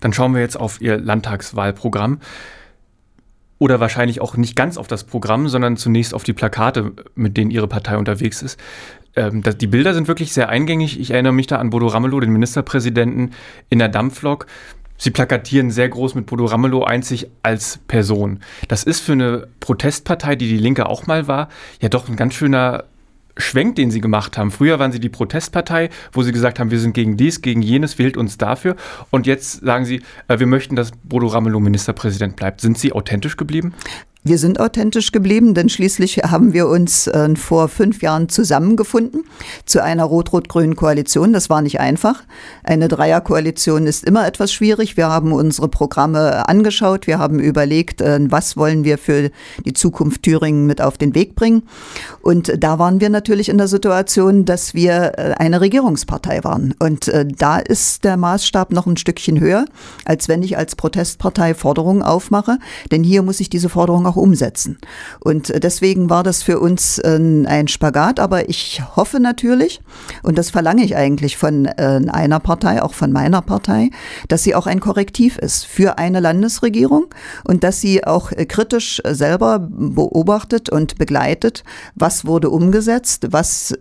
Dann 0.00 0.12
schauen 0.12 0.34
wir 0.34 0.40
jetzt 0.40 0.58
auf 0.58 0.80
Ihr 0.80 0.98
Landtagswahlprogramm. 0.98 2.20
Oder 3.58 3.78
wahrscheinlich 3.78 4.20
auch 4.20 4.36
nicht 4.36 4.56
ganz 4.56 4.76
auf 4.76 4.88
das 4.88 5.04
Programm, 5.04 5.48
sondern 5.48 5.76
zunächst 5.76 6.14
auf 6.14 6.24
die 6.24 6.32
Plakate, 6.32 6.92
mit 7.14 7.36
denen 7.36 7.52
Ihre 7.52 7.68
Partei 7.68 7.96
unterwegs 7.96 8.42
ist. 8.42 8.58
Ähm, 9.14 9.42
das, 9.42 9.56
die 9.56 9.68
Bilder 9.68 9.94
sind 9.94 10.08
wirklich 10.08 10.32
sehr 10.32 10.48
eingängig. 10.48 10.98
Ich 10.98 11.12
erinnere 11.12 11.32
mich 11.32 11.46
da 11.46 11.58
an 11.58 11.70
Bodo 11.70 11.86
Ramelow, 11.86 12.18
den 12.20 12.32
Ministerpräsidenten, 12.32 13.30
in 13.68 13.78
der 13.78 13.88
Dampflok. 13.88 14.46
Sie 14.96 15.10
plakatieren 15.10 15.70
sehr 15.70 15.88
groß 15.88 16.14
mit 16.14 16.26
Bodo 16.26 16.44
Ramelow 16.44 16.84
einzig 16.84 17.28
als 17.42 17.78
Person. 17.88 18.40
Das 18.68 18.84
ist 18.84 19.00
für 19.00 19.12
eine 19.12 19.48
Protestpartei, 19.58 20.36
die 20.36 20.48
die 20.48 20.58
Linke 20.58 20.86
auch 20.86 21.06
mal 21.06 21.26
war, 21.26 21.48
ja 21.80 21.88
doch 21.88 22.08
ein 22.08 22.16
ganz 22.16 22.34
schöner 22.34 22.84
Schwenk, 23.36 23.76
den 23.76 23.90
sie 23.90 24.00
gemacht 24.00 24.36
haben. 24.38 24.50
Früher 24.50 24.78
waren 24.78 24.92
sie 24.92 25.00
die 25.00 25.08
Protestpartei, 25.08 25.90
wo 26.12 26.22
sie 26.22 26.32
gesagt 26.32 26.58
haben, 26.58 26.70
wir 26.70 26.78
sind 26.78 26.94
gegen 26.94 27.16
dies, 27.16 27.42
gegen 27.42 27.62
jenes, 27.62 27.98
wählt 27.98 28.16
uns 28.16 28.38
dafür. 28.38 28.76
Und 29.10 29.26
jetzt 29.26 29.64
sagen 29.64 29.84
sie, 29.84 30.02
äh, 30.28 30.38
wir 30.38 30.46
möchten, 30.46 30.76
dass 30.76 30.90
Bodo 31.02 31.26
Ramelow 31.26 31.60
Ministerpräsident 31.60 32.36
bleibt. 32.36 32.60
Sind 32.60 32.78
sie 32.78 32.92
authentisch 32.92 33.36
geblieben? 33.36 33.74
Wir 34.24 34.38
sind 34.38 34.60
authentisch 34.60 35.10
geblieben, 35.10 35.52
denn 35.52 35.68
schließlich 35.68 36.18
haben 36.18 36.52
wir 36.52 36.68
uns 36.68 37.08
äh, 37.08 37.34
vor 37.34 37.66
fünf 37.66 38.02
Jahren 38.02 38.28
zusammengefunden 38.28 39.24
zu 39.66 39.82
einer 39.82 40.04
rot-rot-grünen 40.04 40.76
Koalition. 40.76 41.32
Das 41.32 41.50
war 41.50 41.60
nicht 41.60 41.80
einfach. 41.80 42.22
Eine 42.62 42.86
Dreierkoalition 42.86 43.88
ist 43.88 44.04
immer 44.04 44.24
etwas 44.24 44.52
schwierig. 44.52 44.96
Wir 44.96 45.08
haben 45.08 45.32
unsere 45.32 45.66
Programme 45.66 46.48
angeschaut. 46.48 47.08
Wir 47.08 47.18
haben 47.18 47.40
überlegt, 47.40 48.00
äh, 48.00 48.20
was 48.30 48.56
wollen 48.56 48.84
wir 48.84 48.96
für 48.96 49.32
die 49.64 49.72
Zukunft 49.72 50.22
Thüringen 50.22 50.66
mit 50.66 50.80
auf 50.80 50.98
den 50.98 51.16
Weg 51.16 51.34
bringen. 51.34 51.64
Und 52.20 52.52
da 52.62 52.78
waren 52.78 53.00
wir 53.00 53.10
natürlich 53.10 53.48
in 53.48 53.58
der 53.58 53.66
Situation, 53.66 54.44
dass 54.44 54.72
wir 54.72 55.14
äh, 55.18 55.34
eine 55.38 55.60
Regierungspartei 55.60 56.44
waren. 56.44 56.76
Und 56.78 57.08
äh, 57.08 57.26
da 57.26 57.58
ist 57.58 58.04
der 58.04 58.16
Maßstab 58.16 58.70
noch 58.70 58.86
ein 58.86 58.96
Stückchen 58.96 59.40
höher, 59.40 59.64
als 60.04 60.28
wenn 60.28 60.44
ich 60.44 60.56
als 60.56 60.76
Protestpartei 60.76 61.54
Forderungen 61.54 62.02
aufmache. 62.02 62.58
Denn 62.92 63.02
hier 63.02 63.22
muss 63.22 63.40
ich 63.40 63.50
diese 63.50 63.68
Forderungen 63.68 64.06
auch 64.06 64.11
umsetzen. 64.16 64.78
Und 65.20 65.52
deswegen 65.62 66.10
war 66.10 66.22
das 66.22 66.42
für 66.42 66.60
uns 66.60 66.98
äh, 66.98 67.18
ein 67.46 67.68
Spagat, 67.68 68.20
aber 68.20 68.48
ich 68.48 68.82
hoffe 68.96 69.20
natürlich, 69.20 69.80
und 70.22 70.38
das 70.38 70.50
verlange 70.50 70.84
ich 70.84 70.96
eigentlich 70.96 71.36
von 71.36 71.66
äh, 71.66 72.00
einer 72.08 72.40
Partei, 72.40 72.82
auch 72.82 72.94
von 72.94 73.12
meiner 73.12 73.42
Partei, 73.42 73.90
dass 74.28 74.42
sie 74.42 74.54
auch 74.54 74.66
ein 74.66 74.80
Korrektiv 74.80 75.38
ist 75.38 75.64
für 75.64 75.98
eine 75.98 76.20
Landesregierung 76.20 77.06
und 77.44 77.64
dass 77.64 77.80
sie 77.80 78.04
auch 78.04 78.32
äh, 78.32 78.46
kritisch 78.46 79.00
selber 79.04 79.58
beobachtet 79.60 80.70
und 80.70 80.98
begleitet, 80.98 81.64
was 81.94 82.24
wurde 82.24 82.50
umgesetzt, 82.50 83.28
was 83.30 83.74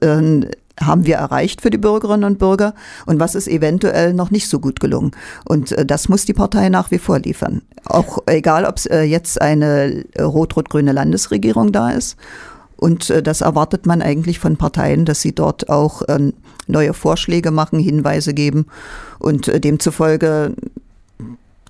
haben 0.79 1.05
wir 1.05 1.15
erreicht 1.15 1.61
für 1.61 1.69
die 1.69 1.77
Bürgerinnen 1.77 2.23
und 2.23 2.39
Bürger 2.39 2.73
und 3.05 3.19
was 3.19 3.35
ist 3.35 3.47
eventuell 3.47 4.13
noch 4.13 4.31
nicht 4.31 4.47
so 4.47 4.59
gut 4.59 4.79
gelungen. 4.79 5.11
Und 5.45 5.71
äh, 5.73 5.85
das 5.85 6.09
muss 6.09 6.25
die 6.25 6.33
Partei 6.33 6.69
nach 6.69 6.91
wie 6.91 6.99
vor 6.99 7.19
liefern. 7.19 7.61
Auch 7.85 8.19
egal, 8.25 8.65
ob 8.65 8.77
es 8.77 8.85
äh, 8.85 9.01
jetzt 9.01 9.41
eine 9.41 10.05
äh, 10.13 10.21
rot-rot-grüne 10.21 10.91
Landesregierung 10.91 11.71
da 11.71 11.91
ist. 11.91 12.17
Und 12.77 13.13
das 13.27 13.41
erwartet 13.41 13.85
man 13.85 14.01
eigentlich 14.01 14.39
von 14.39 14.57
Parteien, 14.57 15.05
dass 15.05 15.21
sie 15.21 15.35
dort 15.35 15.69
auch 15.69 16.01
ähm, 16.07 16.33
neue 16.65 16.95
Vorschläge 16.95 17.51
machen, 17.51 17.77
Hinweise 17.77 18.33
geben. 18.33 18.65
Und 19.19 19.51
demzufolge 19.63 20.55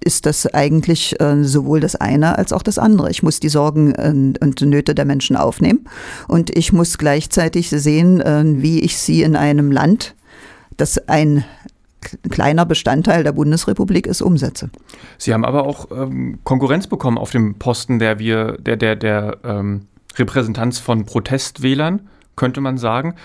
ist 0.04 0.26
das 0.26 0.48
eigentlich 0.54 1.20
äh, 1.20 1.44
sowohl 1.44 1.80
das 1.80 1.96
eine 1.96 2.38
als 2.38 2.54
auch 2.54 2.64
das 2.64 2.78
andere. 2.78 3.10
Ich 3.12 3.24
muss 3.24 3.40
die 3.40 3.50
Sorgen 3.50 3.94
äh, 3.94 4.44
und 4.44 4.62
Nöte 4.62 4.96
der 4.96 5.06
Menschen 5.06 5.36
aufnehmen 5.36 5.86
und 6.28 6.56
ich 6.56 6.74
muss 6.74 6.98
gleichzeitig 6.98 7.70
sehen, 7.70 8.20
äh, 8.22 8.44
wie 8.46 8.80
ich 8.80 8.98
sie 8.98 9.22
in 9.24 9.36
einem 9.36 9.72
Land, 9.72 10.16
das 10.78 10.98
ein 11.08 11.46
kleiner 12.30 12.66
Bestandteil 12.66 13.24
der 13.24 13.32
Bundesrepublik 13.34 14.08
ist, 14.08 14.22
umsetze. 14.22 14.72
Sie 15.18 15.34
haben 15.34 15.46
aber 15.46 15.66
auch 15.66 15.92
ähm, 15.92 16.40
Konkurrenz 16.44 16.88
bekommen 16.88 17.18
auf 17.18 17.30
dem 17.30 17.56
Posten 17.56 18.00
der 18.00 18.18
wir, 18.18 18.58
der, 18.58 18.78
der, 18.78 18.96
der 18.96 19.38
ähm, 19.44 19.88
Repräsentanz 20.16 20.80
von 20.80 21.06
Protestwählern, 21.06 22.02
könnte 22.36 22.60
man 22.60 22.78
sagen. 22.78 23.16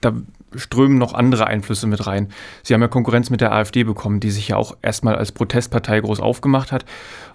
Da 0.00 0.12
strömen 0.56 0.98
noch 0.98 1.14
andere 1.14 1.46
Einflüsse 1.46 1.86
mit 1.86 2.06
rein. 2.06 2.28
Sie 2.62 2.74
haben 2.74 2.80
ja 2.80 2.88
Konkurrenz 2.88 3.30
mit 3.30 3.40
der 3.40 3.52
AfD 3.52 3.84
bekommen, 3.84 4.20
die 4.20 4.30
sich 4.30 4.48
ja 4.48 4.56
auch 4.56 4.76
erstmal 4.82 5.16
als 5.16 5.32
Protestpartei 5.32 6.00
groß 6.00 6.20
aufgemacht 6.20 6.72
hat. 6.72 6.84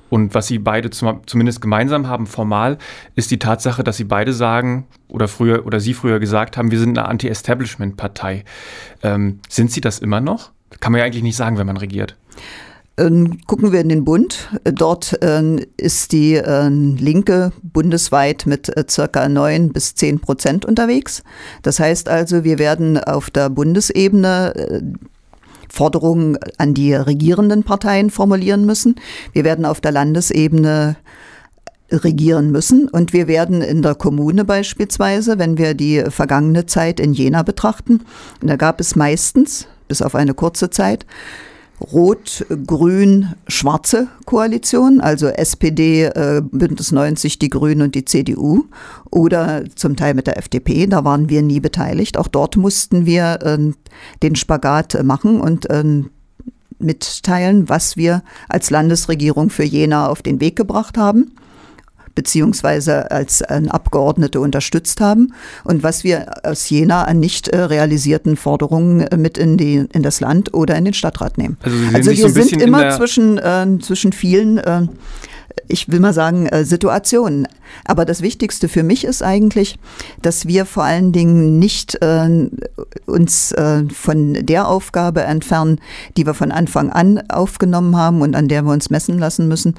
Und 0.10 0.34
was 0.34 0.48
sie 0.48 0.58
beide 0.60 0.90
zum, 0.90 1.22
zumindest 1.28 1.62
gemeinsam 1.62 2.08
haben, 2.08 2.26
formal, 2.26 2.78
ist 3.16 3.32
die 3.32 3.40
Tatsache, 3.40 3.84
dass 3.84 3.98
sie 3.98 4.06
beide 4.06 4.34
sagen, 4.34 4.88
oder 5.08 5.28
früher, 5.28 5.66
oder 5.66 5.80
sie 5.80 5.94
früher 5.94 6.20
gesagt 6.20 6.58
haben, 6.58 6.72
wir 6.72 6.80
sind 6.80 6.98
eine 6.98 7.08
Anti-Establishment-Partei. 7.08 8.44
Ähm, 9.04 9.40
sind 9.48 9.72
sie 9.72 9.82
das 9.82 10.00
immer 10.00 10.20
noch? 10.20 10.52
Kann 10.80 10.92
man 10.92 11.00
ja 11.00 11.06
eigentlich 11.06 11.24
nicht 11.24 11.36
sagen, 11.36 11.58
wenn 11.58 11.68
man 11.68 11.78
regiert. 11.78 12.16
Ähm, 13.00 13.40
gucken 13.48 13.72
wir 13.72 13.80
in 13.80 13.90
den 13.90 14.04
Bund. 14.04 14.50
Dort 14.66 15.22
äh, 15.24 15.66
ist 15.78 16.12
die 16.12 16.36
äh, 16.36 16.68
Linke 16.68 17.54
bundesweit 17.64 18.46
mit 18.46 18.76
äh, 18.76 18.84
circa 18.90 19.30
9 19.30 19.72
bis 19.72 19.96
10 19.96 20.20
Prozent 20.20 20.66
unterwegs. 20.66 21.24
Das 21.62 21.80
heißt 21.80 22.10
also, 22.10 22.44
wir 22.44 22.60
werden 22.60 22.98
auf 22.98 23.30
der 23.30 23.50
Bundesebene 23.50 25.00
Forderungen 25.70 26.38
an 26.58 26.74
die 26.74 26.94
regierenden 26.94 27.64
Parteien 27.64 28.10
formulieren 28.10 28.66
müssen. 28.66 28.96
Wir 29.34 29.44
werden 29.44 29.66
auf 29.66 29.80
der 29.80 29.92
Landesebene 29.92 30.98
regieren 31.92 32.52
müssen. 32.52 32.90
Und 32.90 33.14
wir 33.14 33.28
werden 33.28 33.62
in 33.62 33.82
der 33.82 33.96
Kommune 33.96 34.46
beispielsweise, 34.46 35.40
wenn 35.40 35.58
wir 35.58 35.74
die 35.74 36.04
vergangene 36.10 36.66
Zeit 36.66 37.00
in 37.00 37.14
Jena 37.14 37.44
betrachten, 37.44 38.02
da 38.42 38.56
gab 38.58 38.82
es 38.82 38.96
meistens, 38.96 39.68
bis 39.88 40.02
auf 40.02 40.16
eine 40.16 40.34
kurze 40.34 40.70
Zeit, 40.70 41.06
rot-grün-schwarze 41.82 44.08
Koalition, 44.26 45.02
also 45.02 45.28
SPD, 45.28 46.06
äh, 46.06 46.42
Bündnis 46.44 46.92
90, 46.92 47.40
die 47.40 47.50
Grünen 47.50 47.82
und 47.82 47.96
die 47.96 48.06
CDU 48.06 48.66
oder 49.12 49.64
zum 49.76 49.96
Teil 49.96 50.14
mit 50.14 50.28
der 50.28 50.38
FDP. 50.38 50.86
Da 50.88 51.06
waren 51.06 51.30
wir 51.30 51.42
nie 51.42 51.60
beteiligt. 51.60 52.18
Auch 52.18 52.28
dort 52.28 52.58
mussten 52.58 53.06
wir 53.06 53.40
äh, 53.42 53.58
den 54.22 54.36
Spagat 54.36 55.02
machen 55.04 55.42
und 55.42 55.70
äh, 55.70 56.04
mitteilen, 56.80 57.70
was 57.70 57.98
wir 57.98 58.24
als 58.48 58.70
Landesregierung 58.70 59.50
für 59.50 59.64
Jena 59.64 60.08
auf 60.08 60.22
den 60.22 60.40
Weg 60.40 60.56
gebracht 60.56 60.98
haben 60.98 61.32
beziehungsweise 62.20 63.12
als 63.12 63.42
Abgeordnete 63.42 64.42
unterstützt 64.42 65.00
haben 65.00 65.34
und 65.64 65.84
was 65.84 66.04
wir 66.04 66.34
aus 66.44 66.70
Jena 66.70 67.06
an 67.06 67.22
nicht 67.22 67.48
äh, 67.48 67.62
realisierten 67.62 68.36
Forderungen 68.36 69.00
äh, 69.08 69.16
mit 69.16 69.38
in, 69.38 69.56
die, 69.56 69.86
in 69.94 70.04
das 70.04 70.20
Land 70.20 70.54
oder 70.54 70.76
in 70.76 70.84
den 70.84 70.94
Stadtrat 70.94 71.38
nehmen. 71.38 71.56
Also, 71.94 72.10
also 72.10 72.12
wir 72.12 72.30
so 72.30 72.42
sind 72.42 72.62
immer 72.62 72.92
zwischen, 72.98 73.38
äh, 73.38 73.68
zwischen 73.80 74.12
vielen 74.12 74.58
äh, 74.58 74.82
ich 75.68 75.92
will 75.92 76.00
mal 76.00 76.14
sagen, 76.14 76.48
äh, 76.48 76.66
Situationen. 76.66 77.48
Aber 77.86 78.06
das 78.06 78.22
Wichtigste 78.22 78.68
für 78.68 78.84
mich 78.84 79.04
ist 79.04 79.22
eigentlich, 79.24 79.78
dass 80.22 80.48
wir 80.48 80.66
vor 80.66 80.84
allen 80.84 81.12
Dingen 81.12 81.60
nicht 81.60 82.02
äh, 82.02 82.50
uns 83.06 83.52
äh, 83.52 83.84
von 83.94 84.34
der 84.46 84.68
Aufgabe 84.68 85.24
entfernen, 85.24 85.80
die 86.18 86.26
wir 86.26 86.34
von 86.34 86.52
Anfang 86.52 86.92
an 86.92 87.22
aufgenommen 87.30 87.96
haben 87.96 88.22
und 88.22 88.36
an 88.36 88.48
der 88.48 88.64
wir 88.64 88.72
uns 88.72 88.90
messen 88.90 89.20
lassen 89.20 89.48
müssen, 89.48 89.76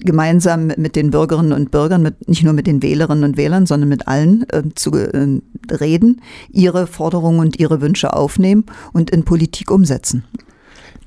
gemeinsam 0.00 0.68
mit 0.76 0.96
den 0.96 1.10
Bürgerinnen 1.10 1.52
und 1.52 1.70
Bürgern, 1.70 2.02
mit, 2.02 2.28
nicht 2.28 2.44
nur 2.44 2.52
mit 2.52 2.66
den 2.66 2.82
Wählerinnen 2.82 3.24
und 3.24 3.36
Wählern, 3.36 3.66
sondern 3.66 3.88
mit 3.88 4.08
allen 4.08 4.48
äh, 4.50 4.62
zu 4.74 4.92
äh, 4.92 5.40
reden, 5.70 6.20
ihre 6.50 6.86
Forderungen 6.86 7.40
und 7.40 7.58
ihre 7.58 7.80
Wünsche 7.80 8.12
aufnehmen 8.12 8.64
und 8.92 9.10
in 9.10 9.24
Politik 9.24 9.70
umsetzen. 9.70 10.24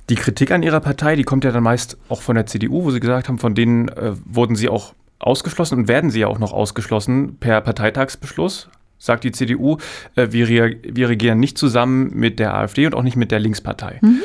Die 0.09 0.15
Kritik 0.15 0.51
an 0.51 0.63
ihrer 0.63 0.79
Partei, 0.79 1.15
die 1.15 1.23
kommt 1.23 1.43
ja 1.43 1.51
dann 1.51 1.63
meist 1.63 1.97
auch 2.07 2.21
von 2.21 2.35
der 2.35 2.45
CDU, 2.45 2.83
wo 2.83 2.91
sie 2.91 2.99
gesagt 2.99 3.27
haben, 3.27 3.39
von 3.39 3.55
denen 3.55 3.89
äh, 3.89 4.13
wurden 4.25 4.55
sie 4.55 4.69
auch 4.69 4.93
ausgeschlossen 5.19 5.79
und 5.79 5.87
werden 5.87 6.09
sie 6.09 6.21
ja 6.21 6.27
auch 6.27 6.39
noch 6.39 6.53
ausgeschlossen 6.53 7.37
per 7.39 7.61
Parteitagsbeschluss. 7.61 8.69
Sagt 8.99 9.23
die 9.23 9.31
CDU, 9.31 9.77
äh, 10.15 10.27
wir, 10.31 10.47
wir, 10.47 11.09
regieren 11.09 11.39
nicht 11.39 11.57
zusammen 11.57 12.11
mit 12.15 12.39
der 12.39 12.55
AfD 12.55 12.85
und 12.85 12.95
auch 12.95 13.03
nicht 13.03 13.17
mit 13.17 13.31
der 13.31 13.39
Linkspartei. 13.39 13.99
Mhm. 14.01 14.21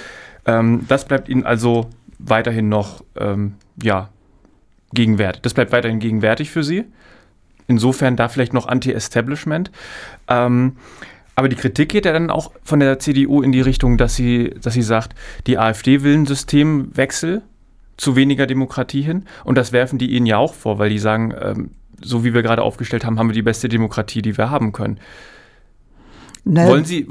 Ähm, 0.46 0.84
das 0.88 1.04
bleibt 1.06 1.28
ihnen 1.28 1.44
also 1.44 1.90
weiterhin 2.18 2.68
noch 2.68 3.04
ähm, 3.16 3.54
ja, 3.82 4.08
gegenwärtig. 4.94 5.42
Das 5.42 5.54
bleibt 5.54 5.72
weiterhin 5.72 5.98
gegenwärtig 5.98 6.50
für 6.50 6.62
sie. 6.62 6.84
Insofern 7.66 8.16
da 8.16 8.28
vielleicht 8.28 8.52
noch 8.52 8.66
Anti-Establishment. 8.66 9.70
Ähm, 10.28 10.76
aber 11.34 11.48
die 11.48 11.56
Kritik 11.56 11.88
geht 11.88 12.04
ja 12.04 12.12
dann 12.12 12.30
auch 12.30 12.52
von 12.62 12.80
der 12.80 12.98
CDU 12.98 13.42
in 13.42 13.52
die 13.52 13.60
Richtung, 13.60 13.96
dass 13.96 14.14
sie, 14.14 14.54
dass 14.62 14.74
sie 14.74 14.82
sagt, 14.82 15.14
die 15.46 15.58
AfD 15.58 16.02
will 16.02 16.14
einen 16.14 16.26
Systemwechsel 16.26 17.42
zu 17.96 18.16
weniger 18.16 18.46
Demokratie 18.46 19.02
hin. 19.02 19.24
Und 19.44 19.56
das 19.56 19.72
werfen 19.72 19.98
die 19.98 20.10
ihnen 20.10 20.26
ja 20.26 20.38
auch 20.38 20.54
vor, 20.54 20.78
weil 20.78 20.90
die 20.90 20.98
sagen, 20.98 21.34
ähm, 21.40 21.70
so 22.02 22.24
wie 22.24 22.34
wir 22.34 22.42
gerade 22.42 22.62
aufgestellt 22.62 23.04
haben, 23.04 23.18
haben 23.18 23.28
wir 23.28 23.34
die 23.34 23.42
beste 23.42 23.68
Demokratie, 23.68 24.22
die 24.22 24.36
wir 24.36 24.50
haben 24.50 24.72
können. 24.72 24.98
Ne, 26.44 26.66
wollen 26.66 26.84
Sie, 26.84 27.06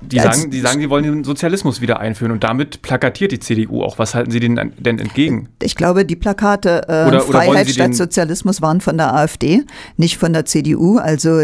die 0.00 0.20
sagen, 0.20 0.48
die 0.48 0.60
sagen, 0.60 0.80
Sie 0.80 0.88
wollen 0.88 1.02
den 1.02 1.24
Sozialismus 1.24 1.80
wieder 1.80 1.98
einführen 1.98 2.30
und 2.30 2.44
damit 2.44 2.82
plakatiert 2.82 3.32
die 3.32 3.40
CDU 3.40 3.82
auch. 3.82 3.98
Was 3.98 4.14
halten 4.14 4.30
Sie 4.30 4.38
denn, 4.38 4.72
denn 4.78 5.00
entgegen? 5.00 5.48
Ich 5.60 5.74
glaube, 5.74 6.04
die 6.04 6.14
Plakate 6.14 6.82
äh, 6.86 7.08
oder, 7.08 7.08
oder 7.08 7.20
Freiheit 7.22 7.68
statt 7.68 7.96
Sozialismus 7.96 8.62
waren 8.62 8.80
von 8.80 8.96
der 8.96 9.12
AfD, 9.12 9.64
nicht 9.96 10.18
von 10.18 10.32
der 10.32 10.44
CDU. 10.44 10.98
Also 10.98 11.40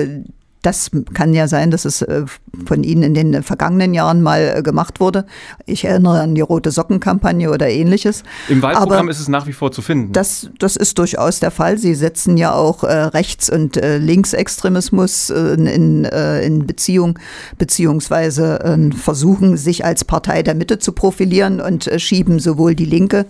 das 0.63 0.91
kann 1.13 1.35
ja 1.35 1.49
sein, 1.49 1.71
dass 1.71 1.85
es 1.85 2.03
äh, 2.03 2.25
von 2.67 2.85
Ihnen 2.85 3.03
in 3.03 3.15
den 3.15 3.43
vergangenen 3.43 3.95
Jahren 3.95 4.23
mal 4.23 4.55
äh, 4.57 4.63
gemacht 4.63 5.01
wurde. 5.01 5.27
Ich 5.67 5.85
erinnere 5.85 6.21
an 6.21 6.37
die 6.37 6.41
Rote 6.41 6.71
Sockenkampagne 6.71 7.51
oder 7.51 7.69
ähnliches. 7.69 8.23
Im 8.49 8.63
Wahlprogramm 8.63 9.01
Aber 9.01 9.11
ist 9.11 9.19
es 9.19 9.29
nach 9.29 9.47
wie 9.49 9.53
vor 9.53 9.73
zu 9.73 9.83
finden. 9.83 10.13
Das, 10.13 10.51
das 10.59 10.77
ist 10.77 10.99
durchaus 10.99 11.41
der 11.41 11.51
Fall. 11.51 11.79
Sie 11.79 11.95
setzen 11.95 12.37
ja 12.37 12.55
auch 12.55 12.85
äh, 12.85 12.93
Rechts- 12.93 13.51
und 13.51 13.77
äh, 13.77 13.99
Linksextremismus 13.99 15.31
äh, 15.31 15.55
in, 15.55 16.05
äh, 16.05 16.43
in 16.43 16.67
Beziehung, 16.67 17.19
beziehungsweise 17.59 18.93
versuchen, 18.97 19.57
sich 19.57 19.85
als 19.85 20.05
Partei 20.05 20.43
der 20.43 20.55
Mitte 20.55 20.79
zu 20.79 20.93
profilieren 20.93 21.61
und 21.61 21.91
schieben 21.97 22.39
sowohl 22.39 22.75
die 22.75 22.85
Linke 22.85 23.27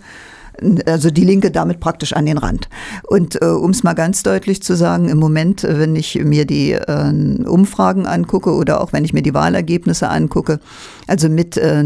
also 0.87 1.11
die 1.11 1.25
Linke 1.25 1.51
damit 1.51 1.81
praktisch 1.81 2.13
an 2.13 2.27
den 2.27 2.39
Rand. 2.39 2.69
Und 3.05 3.41
äh, 3.41 3.47
um 3.47 3.71
es 3.71 3.83
mal 3.83 3.95
ganz 3.95 4.23
deutlich 4.23 4.63
zu 4.63 4.77
sagen, 4.77 5.09
im 5.09 5.19
Moment, 5.19 5.65
äh, 5.65 5.79
wenn 5.79 5.97
ich 5.97 6.17
mir 6.23 6.45
die 6.45 6.73
äh, 6.73 7.45
Umfragen 7.45 8.07
angucke 8.07 8.53
oder 8.53 8.81
auch 8.81 8.93
wenn 8.93 9.05
ich 9.05 9.13
mir 9.13 9.23
die 9.23 9.35
Wahlergebnisse 9.35 10.09
angucke, 10.09 10.61
also 11.07 11.29
mit 11.29 11.57
äh, 11.57 11.85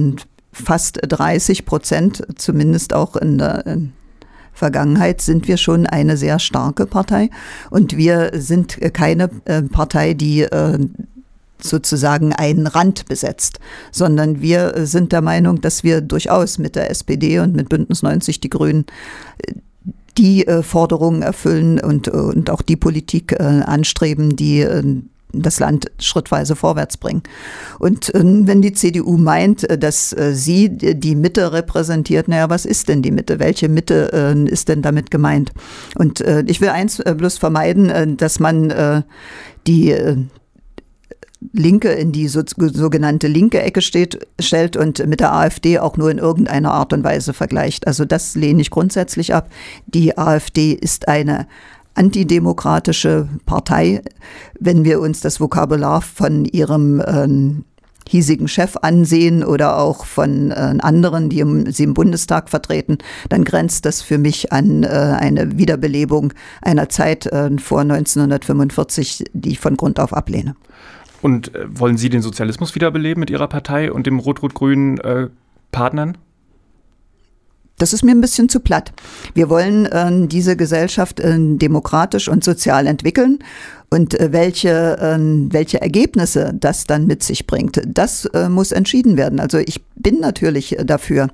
fast 0.52 1.00
30 1.06 1.66
Prozent, 1.66 2.26
zumindest 2.36 2.94
auch 2.94 3.16
in 3.16 3.38
der 3.38 3.66
in 3.66 3.92
Vergangenheit 4.56 5.20
sind 5.20 5.48
wir 5.48 5.58
schon 5.58 5.86
eine 5.86 6.16
sehr 6.16 6.38
starke 6.38 6.86
Partei 6.86 7.28
und 7.70 7.96
wir 7.96 8.30
sind 8.32 8.78
keine 8.94 9.30
äh, 9.44 9.62
Partei, 9.62 10.14
die 10.14 10.42
äh, 10.42 10.78
sozusagen 11.62 12.32
einen 12.32 12.66
Rand 12.66 13.06
besetzt, 13.06 13.58
sondern 13.90 14.40
wir 14.40 14.86
sind 14.86 15.12
der 15.12 15.22
Meinung, 15.22 15.60
dass 15.60 15.84
wir 15.84 16.00
durchaus 16.00 16.58
mit 16.58 16.76
der 16.76 16.90
SPD 16.90 17.40
und 17.40 17.54
mit 17.54 17.68
Bündnis 17.68 18.02
90 18.02 18.40
die 18.40 18.50
Grünen 18.50 18.86
äh, 19.38 19.54
die 20.18 20.46
äh, 20.46 20.62
Forderungen 20.62 21.22
erfüllen 21.22 21.78
und, 21.80 22.08
und 22.08 22.50
auch 22.50 22.62
die 22.62 22.76
Politik 22.76 23.32
äh, 23.32 23.42
anstreben, 23.42 24.36
die 24.36 24.60
äh, 24.60 24.82
das 25.32 25.60
Land 25.60 25.90
schrittweise 25.98 26.56
vorwärts 26.56 26.96
bringen. 26.96 27.22
Und 27.78 28.14
äh, 28.14 28.20
wenn 28.22 28.62
die 28.62 28.72
CDU 28.72 29.18
meint, 29.18 29.68
äh, 29.68 29.76
dass 29.76 30.16
sie 30.32 30.70
die 30.70 31.14
Mitte 31.14 31.52
repräsentiert, 31.52 32.28
naja, 32.28 32.48
was 32.48 32.64
ist 32.64 32.88
denn 32.88 33.02
die 33.02 33.10
Mitte? 33.10 33.38
Welche 33.38 33.68
Mitte 33.68 34.46
ist 34.50 34.68
denn 34.68 34.82
damit 34.82 35.10
gemeint? 35.10 35.52
Und 35.96 36.20
ich 36.46 36.60
will 36.60 36.70
eins 36.70 37.02
bloß 37.04 37.38
vermeiden, 37.38 38.16
dass 38.16 38.40
man 38.40 39.04
die 39.66 39.94
Linke 41.52 41.90
in 41.90 42.12
die 42.12 42.28
so, 42.28 42.42
sogenannte 42.46 43.28
linke 43.28 43.60
Ecke 43.60 43.82
steht, 43.82 44.26
stellt 44.40 44.76
und 44.76 45.06
mit 45.06 45.20
der 45.20 45.32
AfD 45.34 45.78
auch 45.78 45.96
nur 45.96 46.10
in 46.10 46.18
irgendeiner 46.18 46.72
Art 46.72 46.92
und 46.92 47.04
Weise 47.04 47.34
vergleicht. 47.34 47.86
Also 47.86 48.04
das 48.04 48.34
lehne 48.34 48.62
ich 48.62 48.70
grundsätzlich 48.70 49.34
ab. 49.34 49.50
Die 49.86 50.16
AfD 50.16 50.72
ist 50.72 51.08
eine 51.08 51.46
antidemokratische 51.94 53.28
Partei. 53.46 54.02
Wenn 54.58 54.84
wir 54.84 55.00
uns 55.00 55.20
das 55.20 55.40
Vokabular 55.40 56.02
von 56.02 56.44
ihrem 56.44 57.00
äh, 57.00 57.62
hiesigen 58.08 58.48
Chef 58.48 58.76
ansehen 58.82 59.42
oder 59.42 59.78
auch 59.78 60.04
von 60.04 60.50
äh, 60.50 60.74
anderen, 60.78 61.28
die 61.28 61.40
im, 61.40 61.70
sie 61.70 61.84
im 61.84 61.94
Bundestag 61.94 62.48
vertreten, 62.48 62.98
dann 63.28 63.44
grenzt 63.44 63.84
das 63.84 64.02
für 64.02 64.18
mich 64.18 64.52
an 64.52 64.84
äh, 64.84 64.86
eine 64.86 65.58
Wiederbelebung 65.58 66.32
einer 66.62 66.88
Zeit 66.88 67.26
äh, 67.26 67.50
vor 67.58 67.80
1945, 67.80 69.24
die 69.32 69.50
ich 69.50 69.58
von 69.58 69.76
Grund 69.76 69.98
auf 69.98 70.12
ablehne. 70.12 70.54
Und 71.22 71.54
äh, 71.54 71.64
wollen 71.68 71.96
Sie 71.96 72.08
den 72.08 72.22
Sozialismus 72.22 72.74
wiederbeleben 72.74 73.20
mit 73.20 73.30
Ihrer 73.30 73.48
Partei 73.48 73.92
und 73.92 74.06
dem 74.06 74.18
rot-rot-grünen 74.18 74.98
äh, 74.98 75.28
Partnern? 75.72 76.18
Das 77.78 77.92
ist 77.92 78.04
mir 78.04 78.12
ein 78.12 78.22
bisschen 78.22 78.48
zu 78.48 78.60
platt. 78.60 78.92
Wir 79.34 79.50
wollen 79.50 79.84
äh, 79.86 80.26
diese 80.28 80.56
Gesellschaft 80.56 81.20
äh, 81.20 81.36
demokratisch 81.38 82.28
und 82.28 82.42
sozial 82.42 82.86
entwickeln. 82.86 83.40
Und 83.90 84.18
äh, 84.18 84.32
welche, 84.32 84.98
ähm, 85.00 85.52
welche 85.52 85.80
Ergebnisse 85.80 86.52
das 86.58 86.86
dann 86.86 87.06
mit 87.06 87.22
sich 87.22 87.46
bringt, 87.46 87.80
das 87.86 88.24
äh, 88.26 88.48
muss 88.48 88.72
entschieden 88.72 89.16
werden. 89.16 89.40
Also 89.40 89.58
ich 89.58 89.84
bin 89.94 90.20
natürlich 90.20 90.76
dafür, 90.84 91.28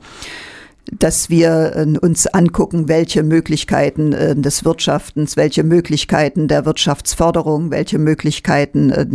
dass 0.91 1.31
wir 1.31 1.77
äh, 1.77 1.99
uns 1.99 2.27
angucken, 2.27 2.89
welche 2.89 3.23
Möglichkeiten 3.23 4.13
äh, 4.13 4.35
des 4.35 4.65
Wirtschaftens, 4.65 5.37
welche 5.37 5.63
Möglichkeiten 5.63 6.49
der 6.49 6.65
Wirtschaftsförderung, 6.65 7.71
welche 7.71 7.99
Möglichkeiten 7.99 8.91
äh, 8.91 9.07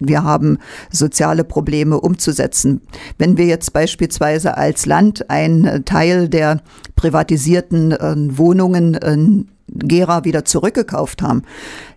wir 0.00 0.24
haben, 0.24 0.58
soziale 0.90 1.44
Probleme 1.44 2.00
umzusetzen. 2.00 2.80
Wenn 3.18 3.36
wir 3.36 3.46
jetzt 3.46 3.72
beispielsweise 3.72 4.56
als 4.56 4.84
Land 4.84 5.30
einen 5.30 5.84
Teil 5.84 6.28
der 6.28 6.60
privatisierten 6.96 7.96
Wohnungen 8.36 9.46
Gera 9.68 10.24
wieder 10.24 10.44
zurückgekauft 10.44 11.22
haben, 11.22 11.44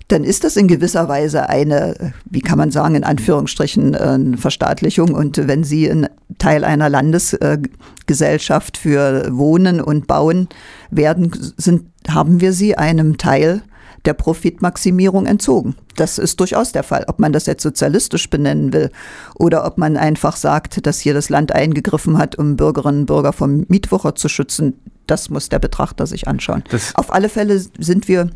dann 0.07 0.24
ist 0.24 0.43
das 0.43 0.55
in 0.55 0.67
gewisser 0.67 1.07
Weise 1.07 1.50
eine, 1.50 2.13
wie 2.29 2.41
kann 2.41 2.59
man 2.59 2.69
sagen, 2.71 2.95
in 2.95 3.03
Anführungsstrichen 3.03 3.95
eine 3.95 4.38
Verstaatlichung. 4.38 5.13
Und 5.13 5.47
wenn 5.47 5.63
Sie 5.63 5.89
ein 5.89 6.07
Teil 6.38 6.63
einer 6.63 6.89
Landesgesellschaft 6.89 8.77
für 8.77 9.35
Wohnen 9.35 9.81
und 9.81 10.05
Bauen 10.05 10.47
werden, 10.91 11.31
sind, 11.57 11.85
haben 12.07 12.39
wir 12.39 12.53
Sie 12.53 12.77
einem 12.77 13.17
Teil 13.17 13.63
der 14.05 14.13
Profitmaximierung 14.13 15.25
entzogen. 15.25 15.75
Das 15.95 16.19
ist 16.19 16.39
durchaus 16.39 16.71
der 16.71 16.83
Fall. 16.83 17.05
Ob 17.07 17.17
man 17.19 17.33
das 17.33 17.47
jetzt 17.47 17.63
sozialistisch 17.63 18.29
benennen 18.29 18.71
will 18.74 18.91
oder 19.33 19.65
ob 19.65 19.79
man 19.79 19.97
einfach 19.97 20.35
sagt, 20.35 20.85
dass 20.85 21.00
hier 21.00 21.15
das 21.15 21.29
Land 21.29 21.51
eingegriffen 21.53 22.19
hat, 22.19 22.35
um 22.35 22.55
Bürgerinnen 22.55 23.01
und 23.01 23.05
Bürger 23.07 23.33
vom 23.33 23.65
Mietwocher 23.67 24.13
zu 24.13 24.29
schützen, 24.29 24.75
das 25.07 25.29
muss 25.29 25.50
der 25.50 25.59
Betrachter 25.59 26.07
sich 26.07 26.27
anschauen. 26.27 26.63
Das 26.69 26.95
Auf 26.95 27.13
alle 27.13 27.29
Fälle 27.29 27.59
sind 27.59 28.07
wir 28.07 28.29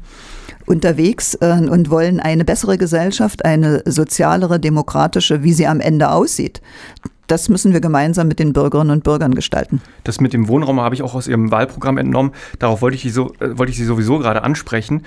unterwegs 0.65 1.33
äh, 1.35 1.67
und 1.69 1.89
wollen 1.89 2.19
eine 2.19 2.45
bessere 2.45 2.77
Gesellschaft, 2.77 3.43
eine 3.43 3.81
sozialere, 3.85 4.59
demokratische, 4.59 5.43
wie 5.43 5.53
sie 5.53 5.67
am 5.67 5.79
Ende 5.79 6.11
aussieht. 6.11 6.61
Das 7.29 7.47
müssen 7.47 7.73
wir 7.73 7.79
gemeinsam 7.79 8.27
mit 8.27 8.39
den 8.39 8.53
Bürgerinnen 8.53 8.89
und 8.89 9.03
Bürgern 9.03 9.35
gestalten. 9.35 9.81
Das 10.03 10.19
mit 10.19 10.33
dem 10.33 10.47
Wohnraum 10.47 10.79
habe 10.79 10.95
ich 10.95 11.03
auch 11.03 11.13
aus 11.13 11.27
Ihrem 11.27 11.51
Wahlprogramm 11.51 11.99
entnommen. 11.99 12.31
Darauf 12.57 12.81
wollte 12.81 12.95
ich, 12.95 13.03
Sie, 13.03 13.11
so, 13.11 13.33
äh, 13.39 13.55
wollte 13.57 13.71
ich 13.71 13.77
Sie 13.77 13.85
sowieso 13.85 14.17
gerade 14.17 14.43
ansprechen. 14.43 15.03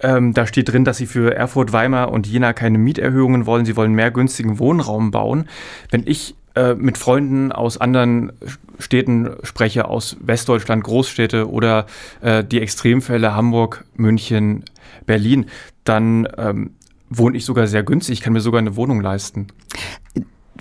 Ähm, 0.00 0.34
da 0.34 0.46
steht 0.46 0.72
drin, 0.72 0.84
dass 0.84 0.98
Sie 0.98 1.06
für 1.06 1.34
Erfurt, 1.34 1.72
Weimar 1.72 2.12
und 2.12 2.28
Jena 2.28 2.52
keine 2.52 2.78
Mieterhöhungen 2.78 3.46
wollen. 3.46 3.64
Sie 3.64 3.76
wollen 3.76 3.92
mehr 3.92 4.12
günstigen 4.12 4.60
Wohnraum 4.60 5.10
bauen. 5.10 5.48
Wenn 5.90 6.04
ich 6.06 6.36
äh, 6.54 6.74
mit 6.74 6.98
Freunden 6.98 7.52
aus 7.52 7.78
anderen 7.78 8.32
Städten 8.78 9.30
spreche, 9.42 9.86
aus 9.88 10.16
Westdeutschland, 10.20 10.84
Großstädte 10.84 11.50
oder 11.50 11.86
äh, 12.20 12.44
die 12.44 12.60
Extremfälle 12.60 13.34
Hamburg, 13.34 13.84
München, 13.96 14.64
Berlin, 15.06 15.46
dann 15.84 16.28
ähm, 16.38 16.70
wohne 17.10 17.36
ich 17.36 17.44
sogar 17.44 17.66
sehr 17.66 17.82
günstig. 17.82 18.14
Ich 18.14 18.20
kann 18.20 18.32
mir 18.32 18.40
sogar 18.40 18.60
eine 18.60 18.76
Wohnung 18.76 19.00
leisten. 19.00 19.48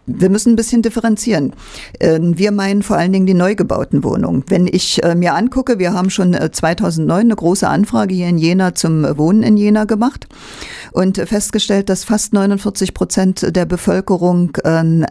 Wir 0.06 0.30
müssen 0.30 0.54
ein 0.54 0.56
bisschen 0.58 0.82
differenzieren. 0.82 1.54
Ähm, 2.00 2.38
wir 2.38 2.52
meinen 2.52 2.84
vor 2.84 2.98
allen 2.98 3.14
Dingen 3.14 3.26
die 3.26 3.34
neu 3.34 3.56
gebauten 3.56 4.04
Wohnungen. 4.04 4.44
Wenn 4.48 4.68
ich 4.68 5.02
äh, 5.02 5.16
mir 5.16 5.34
angucke, 5.34 5.80
wir 5.80 5.94
haben 5.94 6.10
schon 6.10 6.34
2009 6.34 7.18
äh, 7.18 7.22
eine 7.22 7.36
große 7.36 7.68
Anfrage 7.68 8.14
hier 8.14 8.28
in 8.28 8.38
Jena 8.38 8.76
zum 8.76 9.18
Wohnen 9.18 9.44
in 9.44 9.56
Jena 9.56 9.86
gemacht 9.86 10.28
und 10.92 11.18
festgestellt, 11.18 11.88
dass 11.88 12.04
fast 12.04 12.34
49 12.34 12.94
Prozent 12.94 13.56
der 13.56 13.66
Bevölkerung 13.66 14.58
ähm, 14.66 15.06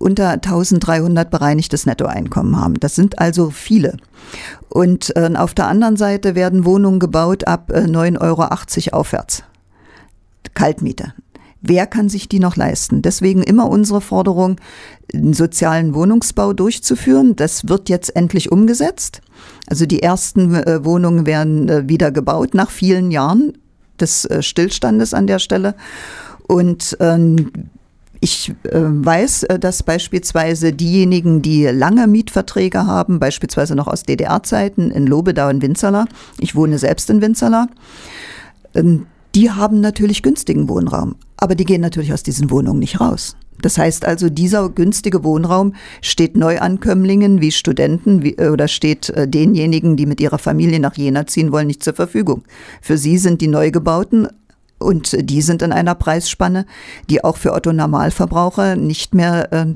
unter 0.00 0.30
1300 0.30 1.30
bereinigtes 1.30 1.86
Nettoeinkommen 1.86 2.58
haben. 2.58 2.80
Das 2.80 2.94
sind 2.94 3.18
also 3.18 3.50
viele. 3.50 3.98
Und 4.68 5.14
äh, 5.16 5.30
auf 5.36 5.54
der 5.54 5.68
anderen 5.68 5.96
Seite 5.96 6.34
werden 6.34 6.64
Wohnungen 6.64 6.98
gebaut 6.98 7.46
ab 7.46 7.70
äh, 7.70 7.82
9,80 7.82 8.92
Euro 8.92 8.98
aufwärts. 8.98 9.44
Kaltmiete. 10.54 11.12
Wer 11.62 11.86
kann 11.86 12.08
sich 12.08 12.28
die 12.28 12.38
noch 12.38 12.56
leisten? 12.56 13.02
Deswegen 13.02 13.42
immer 13.42 13.68
unsere 13.68 14.00
Forderung, 14.00 14.56
einen 15.12 15.34
sozialen 15.34 15.94
Wohnungsbau 15.94 16.54
durchzuführen. 16.54 17.36
Das 17.36 17.68
wird 17.68 17.90
jetzt 17.90 18.16
endlich 18.16 18.50
umgesetzt. 18.50 19.20
Also 19.66 19.84
die 19.84 20.02
ersten 20.02 20.54
äh, 20.54 20.82
Wohnungen 20.84 21.26
werden 21.26 21.68
äh, 21.68 21.88
wieder 21.88 22.10
gebaut 22.10 22.54
nach 22.54 22.70
vielen 22.70 23.10
Jahren 23.10 23.58
des 24.00 24.24
äh, 24.24 24.42
Stillstandes 24.42 25.12
an 25.12 25.26
der 25.26 25.38
Stelle. 25.38 25.74
Und 26.46 26.96
ähm, 27.00 27.52
ich 28.20 28.52
äh, 28.64 28.80
weiß, 28.82 29.44
äh, 29.44 29.58
dass 29.58 29.82
beispielsweise 29.82 30.72
diejenigen, 30.72 31.42
die 31.42 31.64
lange 31.64 32.06
Mietverträge 32.06 32.86
haben, 32.86 33.18
beispielsweise 33.18 33.74
noch 33.74 33.88
aus 33.88 34.02
DDR-Zeiten 34.02 34.90
in 34.90 35.06
Lobedau 35.06 35.48
und 35.48 35.62
Winzerla, 35.62 36.06
ich 36.38 36.54
wohne 36.54 36.78
selbst 36.78 37.08
in 37.10 37.22
Winzerla, 37.22 37.68
ähm, 38.74 39.06
die 39.34 39.50
haben 39.50 39.80
natürlich 39.80 40.22
günstigen 40.22 40.68
Wohnraum, 40.68 41.16
aber 41.36 41.54
die 41.54 41.64
gehen 41.64 41.80
natürlich 41.80 42.12
aus 42.12 42.22
diesen 42.22 42.50
Wohnungen 42.50 42.80
nicht 42.80 43.00
raus. 43.00 43.36
Das 43.62 43.78
heißt 43.78 44.06
also, 44.06 44.30
dieser 44.30 44.70
günstige 44.70 45.22
Wohnraum 45.22 45.74
steht 46.00 46.36
Neuankömmlingen 46.36 47.40
wie 47.40 47.52
Studenten 47.52 48.22
wie, 48.22 48.36
oder 48.38 48.68
steht 48.68 49.10
äh, 49.10 49.28
denjenigen, 49.28 49.96
die 49.96 50.06
mit 50.06 50.20
ihrer 50.20 50.38
Familie 50.38 50.80
nach 50.80 50.96
Jena 50.96 51.26
ziehen 51.26 51.52
wollen, 51.52 51.66
nicht 51.66 51.84
zur 51.84 51.94
Verfügung. 51.94 52.42
Für 52.80 52.96
sie 52.96 53.18
sind 53.18 53.40
die 53.40 53.48
neu 53.48 53.70
gebauten 53.70 54.28
und 54.80 55.16
die 55.30 55.42
sind 55.42 55.62
in 55.62 55.72
einer 55.72 55.94
Preisspanne, 55.94 56.66
die 57.08 57.22
auch 57.22 57.36
für 57.36 57.52
Otto 57.52 57.72
Normalverbraucher 57.72 58.76
nicht 58.76 59.14
mehr 59.14 59.52
äh, 59.52 59.66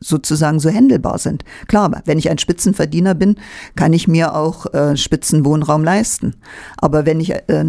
sozusagen 0.00 0.60
so 0.60 0.68
händelbar 0.68 1.18
sind. 1.18 1.44
Klar, 1.66 2.02
wenn 2.04 2.18
ich 2.18 2.30
ein 2.30 2.38
Spitzenverdiener 2.38 3.14
bin, 3.14 3.36
kann 3.74 3.92
ich 3.92 4.06
mir 4.06 4.34
auch 4.36 4.72
äh, 4.72 4.96
Spitzenwohnraum 4.96 5.82
leisten. 5.82 6.36
Aber 6.76 7.06
wenn 7.06 7.20
ich 7.20 7.32
äh, 7.32 7.64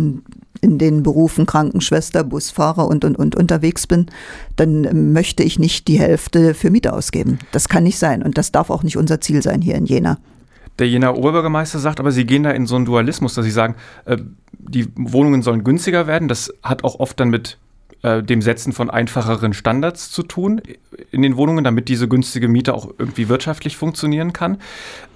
in 0.62 0.78
den 0.78 1.04
Berufen 1.04 1.46
Krankenschwester, 1.46 2.24
Busfahrer 2.24 2.88
und, 2.88 3.06
und, 3.06 3.18
und 3.18 3.36
unterwegs 3.36 3.88
bin, 3.88 4.08
dann 4.56 5.14
möchte 5.14 5.44
ich 5.44 5.58
nicht 5.58 5.88
die 5.88 6.00
Hälfte 6.00 6.54
für 6.54 6.70
Miete 6.70 6.94
ausgeben. 6.94 7.40
Das 7.52 7.70
kann 7.70 7.84
nicht 7.84 7.98
sein 7.98 8.22
und 8.22 8.38
das 8.38 8.52
darf 8.52 8.70
auch 8.70 8.84
nicht 8.84 8.98
unser 8.98 9.22
Ziel 9.22 9.42
sein 9.42 9.62
hier 9.62 9.76
in 9.76 9.86
Jena. 9.86 10.18
Der 10.78 10.88
Jener 10.88 11.18
Oberbürgermeister 11.18 11.80
sagt 11.80 12.00
aber, 12.00 12.12
Sie 12.12 12.26
gehen 12.26 12.44
da 12.44 12.52
in 12.52 12.66
so 12.66 12.76
einen 12.76 12.86
Dualismus, 12.86 13.34
dass 13.34 13.44
Sie 13.44 13.52
sagen, 13.52 13.76
äh, 14.06 14.18
die 14.60 14.88
Wohnungen 14.96 15.42
sollen 15.42 15.64
günstiger 15.64 16.08
werden. 16.08 16.28
Das 16.28 16.54
hat 16.62 16.84
auch 16.84 17.00
oft 17.00 17.20
dann 17.20 17.30
mit 17.30 17.58
äh, 18.02 18.22
dem 18.24 18.42
Setzen 18.42 18.74
von 18.74 18.90
einfacheren 18.90 19.54
Standards 19.54 20.12
zu 20.12 20.24
tun 20.24 20.62
in 21.12 21.22
den 21.22 21.38
Wohnungen, 21.38 21.64
damit 21.64 21.90
diese 21.90 22.08
günstige 22.08 22.48
Miete 22.48 22.74
auch 22.74 22.90
irgendwie 22.98 23.30
wirtschaftlich 23.30 23.78
funktionieren 23.78 24.34
kann. 24.34 24.60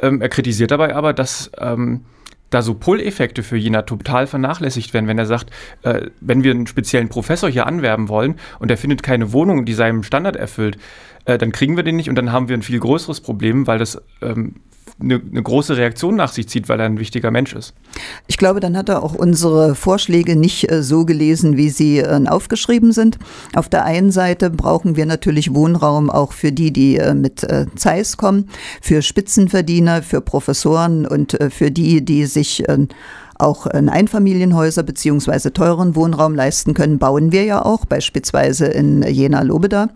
Ähm, 0.01 0.21
er 0.21 0.29
kritisiert 0.29 0.71
dabei 0.71 0.95
aber, 0.95 1.13
dass 1.13 1.51
ähm, 1.57 2.01
da 2.49 2.61
so 2.61 2.73
Pull-Effekte 2.75 3.41
für 3.41 3.57
Jena 3.57 3.81
total 3.83 4.27
vernachlässigt 4.27 4.93
werden, 4.93 5.07
wenn 5.07 5.17
er 5.17 5.25
sagt, 5.25 5.49
äh, 5.83 6.07
wenn 6.21 6.43
wir 6.43 6.51
einen 6.51 6.67
speziellen 6.67 7.09
Professor 7.09 7.49
hier 7.49 7.67
anwerben 7.67 8.09
wollen 8.09 8.35
und 8.59 8.69
er 8.69 8.77
findet 8.77 9.01
keine 9.01 9.33
Wohnung, 9.33 9.65
die 9.65 9.73
seinem 9.73 10.03
Standard 10.03 10.35
erfüllt, 10.35 10.77
äh, 11.25 11.37
dann 11.37 11.51
kriegen 11.51 11.75
wir 11.77 11.83
den 11.83 11.95
nicht 11.95 12.09
und 12.09 12.15
dann 12.15 12.31
haben 12.31 12.49
wir 12.49 12.57
ein 12.57 12.61
viel 12.61 12.79
größeres 12.79 13.21
Problem, 13.21 13.65
weil 13.65 13.79
das 13.79 14.01
ähm, 14.21 14.55
eine, 14.99 15.15
eine, 15.15 15.43
große 15.43 15.75
Reaktion 15.77 16.15
nach 16.15 16.31
sich 16.31 16.47
zieht, 16.47 16.69
weil 16.69 16.79
er 16.79 16.85
ein 16.85 16.99
wichtiger 16.99 17.31
Mensch 17.31 17.53
ist. 17.53 17.73
Ich 18.27 18.37
glaube, 18.37 18.59
dann 18.59 18.77
hat 18.77 18.89
er 18.89 19.03
auch 19.03 19.15
unsere 19.15 19.75
Vorschläge 19.75 20.35
nicht 20.35 20.71
äh, 20.71 20.83
so 20.83 21.05
gelesen, 21.05 21.57
wie 21.57 21.69
sie 21.69 21.99
äh, 21.99 22.27
aufgeschrieben 22.27 22.91
sind. 22.91 23.17
Auf 23.55 23.69
der 23.69 23.85
einen 23.85 24.11
Seite 24.11 24.49
brauchen 24.49 24.95
wir 24.95 25.05
natürlich 25.05 25.53
Wohnraum 25.53 26.09
auch 26.09 26.33
für 26.33 26.51
die, 26.51 26.71
die 26.71 26.97
äh, 26.97 27.13
mit 27.13 27.43
äh, 27.43 27.65
Zeiss 27.75 28.17
kommen, 28.17 28.49
für 28.81 29.01
Spitzenverdiener, 29.01 30.03
für 30.03 30.21
Professoren 30.21 31.05
und 31.05 31.39
äh, 31.39 31.49
für 31.49 31.71
die, 31.71 32.05
die 32.05 32.25
sich 32.25 32.67
äh, 32.69 32.87
auch 33.35 33.67
in 33.67 33.89
Einfamilienhäuser 33.89 34.83
beziehungsweise 34.83 35.53
teuren 35.53 35.95
Wohnraum 35.95 36.35
leisten 36.35 36.73
können, 36.73 36.99
bauen 36.99 37.31
wir 37.31 37.43
ja 37.43 37.65
auch, 37.65 37.85
beispielsweise 37.85 38.67
in 38.67 39.01
Jena-Lobeda. 39.01 39.89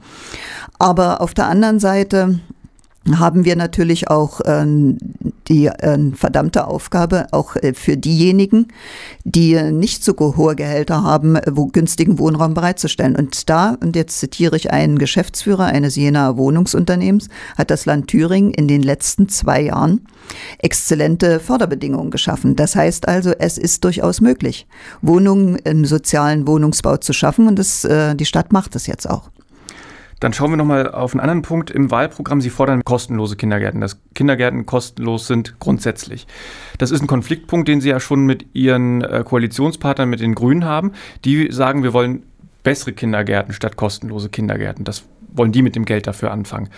Aber 0.79 1.21
auf 1.21 1.33
der 1.33 1.47
anderen 1.47 1.79
Seite 1.79 2.39
haben 3.15 3.45
wir 3.45 3.55
natürlich 3.55 4.09
auch 4.09 4.41
äh, 4.41 4.65
die 5.47 5.67
äh, 5.67 6.11
verdammte 6.13 6.67
Aufgabe, 6.67 7.27
auch 7.31 7.55
äh, 7.55 7.73
für 7.73 7.97
diejenigen, 7.97 8.67
die 9.23 9.61
nicht 9.71 10.03
so 10.03 10.13
hohe 10.17 10.55
Gehälter 10.55 11.03
haben, 11.03 11.37
wo 11.49 11.67
günstigen 11.67 12.19
Wohnraum 12.19 12.53
bereitzustellen. 12.53 13.15
Und 13.15 13.49
da, 13.49 13.77
und 13.81 13.95
jetzt 13.95 14.19
zitiere 14.19 14.55
ich 14.55 14.71
einen 14.71 14.97
Geschäftsführer 14.97 15.65
eines 15.65 15.95
Jenaer 15.95 16.37
Wohnungsunternehmens, 16.37 17.29
hat 17.57 17.71
das 17.71 17.85
Land 17.85 18.07
Thüringen 18.07 18.51
in 18.51 18.67
den 18.67 18.83
letzten 18.83 19.29
zwei 19.29 19.61
Jahren 19.61 20.01
exzellente 20.59 21.39
Förderbedingungen 21.39 22.11
geschaffen. 22.11 22.55
Das 22.55 22.75
heißt 22.75 23.07
also, 23.07 23.31
es 23.37 23.57
ist 23.57 23.83
durchaus 23.83 24.21
möglich, 24.21 24.67
Wohnungen 25.01 25.55
im 25.57 25.85
sozialen 25.85 26.47
Wohnungsbau 26.47 26.97
zu 26.97 27.13
schaffen 27.13 27.47
und 27.47 27.57
das, 27.57 27.85
äh, 27.85 28.15
die 28.15 28.25
Stadt 28.25 28.51
macht 28.51 28.75
es 28.75 28.87
jetzt 28.87 29.09
auch. 29.09 29.29
Dann 30.19 30.34
schauen 30.34 30.51
wir 30.51 30.58
nochmal 30.58 30.91
auf 30.91 31.13
einen 31.13 31.19
anderen 31.19 31.43
Punkt 31.43 31.69
im 31.69 31.91
Wahlprogramm. 31.91 32.41
Sie 32.41 32.49
fordern 32.49 32.84
kostenlose 32.84 33.36
Kindergärten, 33.36 33.82
dass 33.82 33.99
Kindergärten 34.15 34.65
kostenlos 34.65 35.27
sind 35.27 35.60
grundsätzlich. 35.60 36.25
Das 36.80 36.91
ist 36.91 37.01
ein 37.01 37.08
Konfliktpunkt, 37.08 37.67
den 37.67 37.82
Sie 37.82 37.89
ja 37.89 37.99
schon 37.99 38.25
mit 38.25 38.47
Ihren 38.53 39.03
äh, 39.03 39.23
Koalitionspartnern, 39.23 40.10
mit 40.10 40.19
den 40.19 40.34
Grünen 40.34 40.65
haben. 40.65 40.93
Die 41.23 41.51
sagen, 41.51 41.84
wir 41.84 41.93
wollen 41.93 42.23
bessere 42.63 42.93
Kindergärten 42.93 43.53
statt 43.53 43.75
kostenlose 43.75 44.30
Kindergärten. 44.30 44.86
Das 44.86 45.03
wollen 45.32 45.51
die 45.51 45.62
mit 45.62 45.75
dem 45.75 45.86
Geld 45.86 46.08
dafür 46.08 46.32
anfangen. 46.32 46.69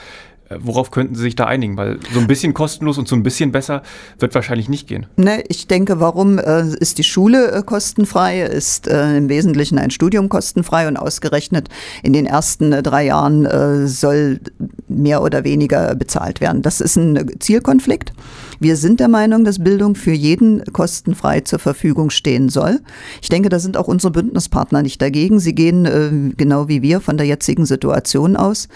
Äh, 0.50 0.58
worauf 0.62 0.92
könnten 0.92 1.16
Sie 1.16 1.22
sich 1.22 1.36
da 1.36 1.46
einigen? 1.46 1.78
Weil 1.78 2.00
so 2.14 2.20
ein 2.20 2.28
bisschen 2.28 2.54
kostenlos 2.54 2.98
und 2.98 3.08
so 3.08 3.16
ein 3.16 3.24
bisschen 3.24 3.52
besser 3.52 3.84
wird 4.18 4.36
wahrscheinlich 4.36 4.70
nicht 4.70 4.88
gehen. 4.88 5.06
Ne, 5.16 5.44
ich 5.48 5.68
denke, 5.68 6.00
warum 6.00 6.38
äh, 6.40 6.68
ist 6.80 6.98
die 6.98 7.04
Schule 7.04 7.52
äh, 7.52 7.64
kostenfrei? 7.64 8.42
Ist 8.42 8.88
äh, 8.88 9.18
im 9.18 9.30
Wesentlichen 9.30 9.78
ein 9.78 9.92
Studium 9.92 10.30
kostenfrei 10.30 10.88
und 10.88 10.98
ausgerechnet 10.98 11.70
in 12.04 12.14
den 12.14 12.26
ersten 12.26 12.74
äh, 12.74 12.84
drei 12.84 13.06
Jahren 13.06 13.46
äh, 13.46 13.88
soll 13.88 14.40
mehr 14.88 15.22
oder 15.22 15.44
weniger 15.44 15.96
bezahlt 15.96 16.42
werden. 16.42 16.62
Das 16.62 16.82
ist 16.82 16.96
ein 16.96 17.32
Zielkonflikt. 17.40 18.14
Wir 18.60 18.76
sind 18.76 19.00
der 19.00 19.08
Meinung, 19.08 19.46
dass 19.46 19.64
Bildung 19.64 19.96
für 19.96 20.12
jeden 20.12 20.64
kostenfrei 20.74 21.42
zur 21.42 21.60
Verfügung 21.60 22.10
stehen 22.10 22.50
soll. 22.50 22.80
Ich 23.22 23.30
denke, 23.30 23.50
da 23.50 23.60
sind 23.60 23.78
auch 23.78 23.88
unsere 23.88 24.12
Bündnispartner 24.12 24.82
nicht 24.82 25.02
dagegen. 25.02 25.40
Sie 25.40 25.56
gehen 25.56 26.34
genau 26.36 26.68
wie 26.68 26.82
wir 26.82 27.00
von 27.00 27.16
der 27.16 27.26
jetzigen 27.26 27.66
Situation 27.66 28.36
aus 28.36 28.68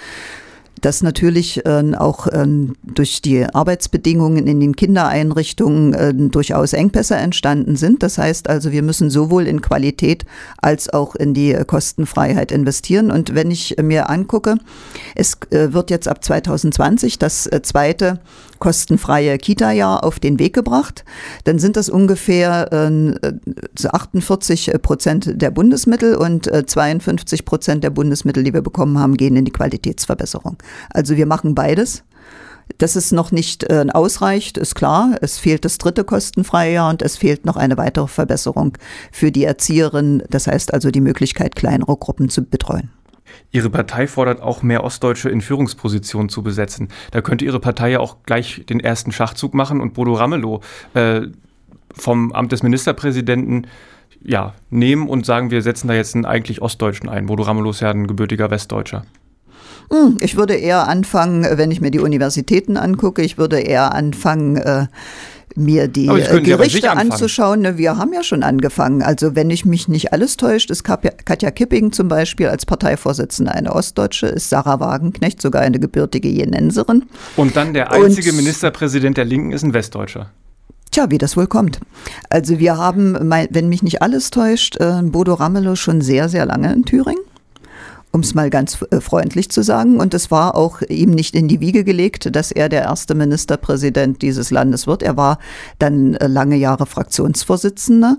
dass 0.84 1.02
natürlich 1.02 1.66
äh, 1.66 1.96
auch 1.98 2.28
äh, 2.28 2.46
durch 2.84 3.22
die 3.22 3.46
Arbeitsbedingungen 3.46 4.48
in 4.48 4.60
den 4.60 4.76
Kindereinrichtungen 4.76 5.94
äh, 5.94 6.14
durchaus 6.14 6.74
Engpässe 6.74 7.16
entstanden 7.16 7.78
sind. 7.78 8.04
Das 8.04 8.18
heißt 8.18 8.50
also, 8.50 8.72
wir 8.72 8.84
müssen 8.84 9.10
sowohl 9.10 9.48
in 9.48 9.62
Qualität 9.62 10.26
als 10.62 10.90
auch 10.92 11.16
in 11.16 11.34
die 11.34 11.54
Kostenfreiheit 11.66 12.52
investieren. 12.52 13.12
Und 13.12 13.34
wenn 13.34 13.50
ich 13.50 13.78
mir 13.82 14.10
angucke, 14.10 14.58
es 15.16 15.38
äh, 15.52 15.72
wird 15.72 15.90
jetzt 15.90 16.10
ab 16.10 16.24
2020 16.24 17.18
das 17.18 17.48
äh, 17.48 17.62
zweite 17.62 18.20
kostenfreie 18.64 19.38
Kita-Jahr 19.38 20.06
auf 20.06 20.22
den 20.22 20.40
Weg 20.40 20.54
gebracht, 20.54 21.04
dann 21.44 21.60
sind 21.60 21.76
das 21.76 21.90
ungefähr 21.90 22.72
äh, 22.72 23.88
48 23.92 24.72
Prozent 24.82 25.42
der 25.42 25.52
Bundesmittel 25.52 26.16
und 26.16 26.48
äh, 26.48 26.66
52 26.66 27.44
Prozent 27.44 27.84
der 27.84 27.90
Bundesmittel, 27.90 28.42
die 28.42 28.54
wir 28.54 28.62
bekommen 28.62 28.98
haben, 29.00 29.18
gehen 29.18 29.36
in 29.36 29.44
die 29.44 29.52
Qualitätsverbesserung. 29.52 30.56
Also 30.92 31.18
wir 31.18 31.26
machen 31.26 31.56
beides. 31.56 32.04
Dass 32.78 32.96
es 32.96 33.12
noch 33.12 33.34
nicht 33.34 33.66
äh, 33.66 33.86
ausreicht, 33.92 34.58
ist 34.58 34.76
klar. 34.76 35.18
Es 35.20 35.38
fehlt 35.38 35.66
das 35.66 35.78
dritte 35.78 36.06
kostenfreie 36.06 36.76
Jahr 36.76 36.90
und 36.90 37.02
es 37.02 37.18
fehlt 37.18 37.46
noch 37.46 37.58
eine 37.58 37.76
weitere 37.76 38.08
Verbesserung 38.08 38.78
für 39.12 39.34
die 39.34 39.44
Erzieherin. 39.44 40.24
Das 40.30 40.48
heißt 40.48 40.74
also 40.74 40.90
die 40.90 41.02
Möglichkeit, 41.02 41.58
kleinere 41.58 41.98
Gruppen 41.98 42.30
zu 42.30 42.42
betreuen. 42.42 42.90
Ihre 43.52 43.70
Partei 43.70 44.08
fordert 44.08 44.42
auch 44.42 44.64
mehr 44.64 44.84
Ostdeutsche 44.84 45.30
in 45.30 45.42
Führungspositionen 45.42 46.30
zu 46.30 46.44
besetzen. 46.44 46.90
Da 47.12 47.22
könnte 47.22 47.46
Ihre 47.46 47.60
Partei 47.60 47.92
ja 47.92 48.00
auch 48.00 48.18
gleich 48.26 48.66
den 48.68 48.80
ersten 48.80 49.12
Schachzug 49.12 49.54
machen 49.54 49.82
und 49.82 49.94
Bodo 49.94 50.14
Ramelow 50.14 50.62
äh, 50.94 51.22
vom 51.94 52.32
Amt 52.32 52.52
des 52.52 52.64
Ministerpräsidenten 52.64 53.68
ja, 54.24 54.54
nehmen 54.70 55.08
und 55.08 55.26
sagen, 55.26 55.52
wir 55.52 55.62
setzen 55.62 55.88
da 55.88 55.94
jetzt 55.94 56.16
einen 56.16 56.26
eigentlich 56.26 56.62
Ostdeutschen 56.62 57.10
ein. 57.10 57.26
Bodo 57.26 57.44
Ramelow 57.44 57.72
ist 57.72 57.82
ja 57.82 57.92
ein 57.92 58.08
gebürtiger 58.08 58.50
Westdeutscher. 58.50 59.06
Hm, 59.92 60.18
ich 60.22 60.38
würde 60.38 60.56
eher 60.56 60.88
anfangen, 60.88 61.46
wenn 61.58 61.72
ich 61.72 61.82
mir 61.82 61.92
die 61.92 62.00
Universitäten 62.00 62.78
angucke, 62.78 63.22
ich 63.22 63.38
würde 63.38 63.60
eher 63.60 63.94
anfangen, 63.94 64.58
äh, 64.58 64.88
mir 65.56 65.88
die 65.88 66.08
äh, 66.08 66.42
Gerichte 66.42 66.92
anzuschauen. 66.92 67.62
Ne, 67.62 67.78
wir 67.78 67.98
haben 67.98 68.14
ja 68.14 68.24
schon 68.24 68.44
angefangen. 68.44 69.02
Also 69.02 69.36
wenn 69.36 69.50
ich 69.50 69.66
mich 69.66 69.88
nicht 69.88 70.14
alles 70.14 70.38
täuscht, 70.38 70.70
ist 70.72 70.84
Katja 70.84 71.52
Kipping 71.52 71.92
zum 71.92 72.08
Beispiel 72.08 72.48
als 72.48 72.66
Parteivorsitzende 72.66 73.52
eine 73.52 73.74
Ostdeutsche, 73.74 74.28
ist 74.28 74.50
Sarah 74.50 74.80
Wagenknecht 74.80 75.42
sogar 75.42 75.62
eine 75.62 75.80
gebürtige 75.80 76.30
Jenenserin. 76.30 77.06
Und 77.36 77.56
dann 77.56 77.74
der 77.74 77.92
einzige 77.92 78.32
Und, 78.32 78.38
Ministerpräsident 78.38 79.18
der 79.18 79.26
Linken 79.26 79.52
ist 79.52 79.64
ein 79.64 79.74
Westdeutscher. 79.74 80.32
Tja, 80.92 81.10
wie 81.10 81.18
das 81.18 81.36
wohl 81.36 81.48
kommt. 81.48 81.80
Also 82.30 82.60
wir 82.60 82.78
haben, 82.78 83.18
wenn 83.50 83.68
mich 83.68 83.82
nicht 83.82 84.02
alles 84.04 84.30
täuscht, 84.30 84.78
äh, 84.80 85.02
Bodo 85.02 85.34
Ramelow 85.34 85.76
schon 85.76 86.02
sehr, 86.02 86.30
sehr 86.30 86.46
lange 86.46 86.72
in 86.72 86.86
Thüringen 86.86 87.24
um 88.14 88.22
es 88.22 88.36
mal 88.36 88.50
ganz 88.50 88.86
äh, 88.92 89.02
freundlich 89.02 89.50
zu 89.50 89.64
sagen. 89.64 90.00
Und 90.00 90.14
es 90.14 90.32
war 90.32 90.56
auch 90.56 90.82
ihm 90.84 91.10
nicht 91.10 91.36
in 91.36 91.48
die 91.48 91.60
Wiege 91.60 91.84
gelegt, 91.84 92.34
dass 92.36 92.52
er 92.52 92.70
der 92.70 92.84
erste 92.84 93.16
Ministerpräsident 93.16 94.22
dieses 94.22 94.52
Landes 94.52 94.88
wird. 94.88 95.04
Er 95.04 95.18
war 95.18 95.40
dann 95.80 96.14
äh, 96.14 96.28
lange 96.28 96.56
Jahre 96.56 96.86
Fraktionsvorsitzender. 96.86 98.18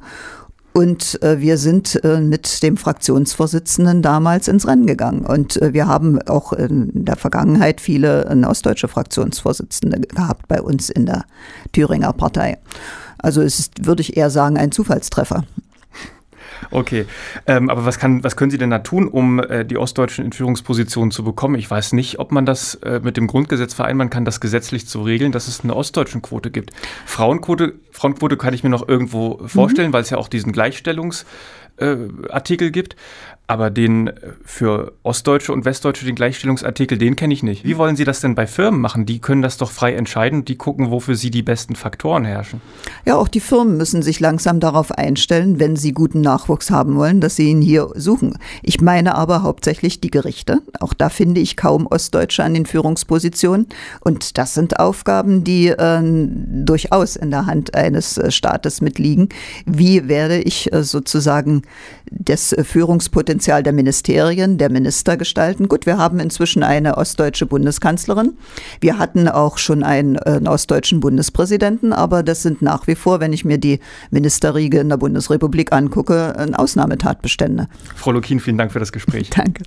Und 0.72 1.22
äh, 1.22 1.38
wir 1.38 1.56
sind 1.56 2.02
äh, 2.02 2.20
mit 2.20 2.64
dem 2.64 2.76
Fraktionsvorsitzenden 2.76 4.02
damals 4.02 4.48
ins 4.48 4.66
Rennen 4.66 4.86
gegangen. 4.86 5.24
Und 5.24 5.62
äh, 5.62 5.72
wir 5.72 5.86
haben 5.86 6.20
auch 6.22 6.52
in 6.52 7.04
der 7.04 7.14
Vergangenheit 7.14 7.80
viele 7.80 8.24
äh, 8.24 8.44
ostdeutsche 8.44 8.88
Fraktionsvorsitzende 8.88 10.00
gehabt 10.00 10.48
bei 10.48 10.60
uns 10.60 10.90
in 10.90 11.06
der 11.06 11.24
Thüringer 11.72 12.12
Partei. 12.12 12.58
Also 13.18 13.40
es 13.40 13.60
ist, 13.60 13.86
würde 13.86 14.02
ich 14.02 14.16
eher 14.16 14.30
sagen, 14.30 14.58
ein 14.58 14.72
Zufallstreffer. 14.72 15.44
Okay, 16.74 17.06
ähm, 17.46 17.70
aber 17.70 17.86
was, 17.86 18.00
kann, 18.00 18.24
was 18.24 18.34
können 18.36 18.50
Sie 18.50 18.58
denn 18.58 18.70
da 18.70 18.80
tun, 18.80 19.06
um 19.06 19.38
äh, 19.38 19.64
die 19.64 19.78
Ostdeutschen 19.78 20.24
in 20.24 20.32
Führungspositionen 20.32 21.12
zu 21.12 21.22
bekommen? 21.22 21.54
Ich 21.54 21.70
weiß 21.70 21.92
nicht, 21.92 22.18
ob 22.18 22.32
man 22.32 22.46
das 22.46 22.74
äh, 22.76 23.00
mit 23.02 23.16
dem 23.16 23.26
Grundgesetz 23.28 23.74
vereinbaren 23.74 24.10
kann, 24.10 24.24
das 24.24 24.40
gesetzlich 24.40 24.88
zu 24.88 25.02
regeln, 25.02 25.30
dass 25.30 25.46
es 25.46 25.60
eine 25.60 25.76
ostdeutschen 25.76 26.20
Quote 26.20 26.50
gibt. 26.50 26.72
Frauenquote, 27.06 27.74
Frauenquote 27.92 28.36
kann 28.36 28.54
ich 28.54 28.64
mir 28.64 28.70
noch 28.70 28.88
irgendwo 28.88 29.40
vorstellen, 29.46 29.90
mhm. 29.90 29.92
weil 29.92 30.02
es 30.02 30.10
ja 30.10 30.18
auch 30.18 30.26
diesen 30.26 30.50
Gleichstellungsartikel 30.52 32.68
äh, 32.68 32.72
gibt. 32.72 32.96
Aber 33.46 33.68
den 33.70 34.08
äh, 34.08 34.14
für 34.42 34.92
Ostdeutsche 35.02 35.52
und 35.52 35.66
Westdeutsche, 35.66 36.06
den 36.06 36.14
Gleichstellungsartikel, 36.14 36.96
den 36.96 37.14
kenne 37.14 37.34
ich 37.34 37.42
nicht. 37.42 37.64
Wie 37.64 37.76
wollen 37.76 37.94
Sie 37.94 38.04
das 38.04 38.20
denn 38.20 38.34
bei 38.34 38.46
Firmen 38.46 38.80
machen? 38.80 39.04
Die 39.04 39.18
können 39.18 39.42
das 39.42 39.58
doch 39.58 39.70
frei 39.70 39.94
entscheiden, 39.94 40.46
die 40.46 40.56
gucken, 40.56 40.90
wofür 40.90 41.14
sie 41.14 41.30
die 41.30 41.42
besten 41.42 41.76
Faktoren 41.76 42.24
herrschen. 42.24 42.62
Ja, 43.04 43.16
auch 43.16 43.28
die 43.28 43.40
Firmen 43.40 43.76
müssen 43.76 44.02
sich 44.02 44.18
langsam 44.18 44.60
darauf 44.60 44.92
einstellen, 44.92 45.60
wenn 45.60 45.76
sie 45.76 45.92
guten 45.92 46.22
Nachwuchs 46.22 46.70
haben 46.70 46.96
wollen, 46.96 47.20
dass 47.20 47.36
sie 47.36 47.50
ihn 47.50 47.60
hier 47.60 47.90
suchen. 47.94 48.38
Ich 48.62 48.80
meine 48.80 49.14
aber 49.14 49.42
hauptsächlich 49.42 50.00
die 50.00 50.10
Gerichte. 50.10 50.62
Auch 50.80 50.94
da 50.94 51.10
finde 51.10 51.42
ich 51.42 51.56
kaum 51.56 51.86
Ostdeutsche 51.86 52.44
an 52.44 52.54
den 52.54 52.64
Führungspositionen. 52.64 53.66
Und 54.00 54.38
das 54.38 54.54
sind 54.54 54.80
Aufgaben, 54.80 55.44
die 55.44 55.68
äh, 55.68 56.00
durchaus 56.02 57.16
in 57.16 57.30
der 57.30 57.44
Hand 57.44 57.74
eines 57.74 58.16
äh, 58.16 58.30
Staates 58.30 58.80
mitliegen. 58.80 59.28
Wie 59.66 60.08
werde 60.08 60.40
ich 60.40 60.72
äh, 60.72 60.82
sozusagen 60.82 61.62
das 62.10 62.52
äh, 62.52 62.64
Führungspotenzial 62.64 63.33
Potenzial 63.34 63.64
der 63.64 63.72
Ministerien, 63.72 64.58
der 64.58 64.70
Minister 64.70 65.16
gestalten. 65.16 65.66
Gut, 65.66 65.86
wir 65.86 65.98
haben 65.98 66.20
inzwischen 66.20 66.62
eine 66.62 66.96
ostdeutsche 66.96 67.46
Bundeskanzlerin. 67.46 68.34
Wir 68.80 68.96
hatten 68.96 69.26
auch 69.26 69.58
schon 69.58 69.82
einen, 69.82 70.14
äh, 70.14 70.34
einen 70.36 70.46
ostdeutschen 70.46 71.00
Bundespräsidenten, 71.00 71.92
aber 71.92 72.22
das 72.22 72.42
sind 72.42 72.62
nach 72.62 72.86
wie 72.86 72.94
vor, 72.94 73.18
wenn 73.18 73.32
ich 73.32 73.44
mir 73.44 73.58
die 73.58 73.80
Ministerriege 74.12 74.78
in 74.78 74.88
der 74.88 74.98
Bundesrepublik 74.98 75.72
angucke, 75.72 76.32
Ausnahmetatbestände. 76.56 77.66
Frau 77.96 78.12
Lukin, 78.12 78.38
vielen 78.38 78.56
Dank 78.56 78.70
für 78.70 78.78
das 78.78 78.92
Gespräch. 78.92 79.30
Danke. 79.30 79.64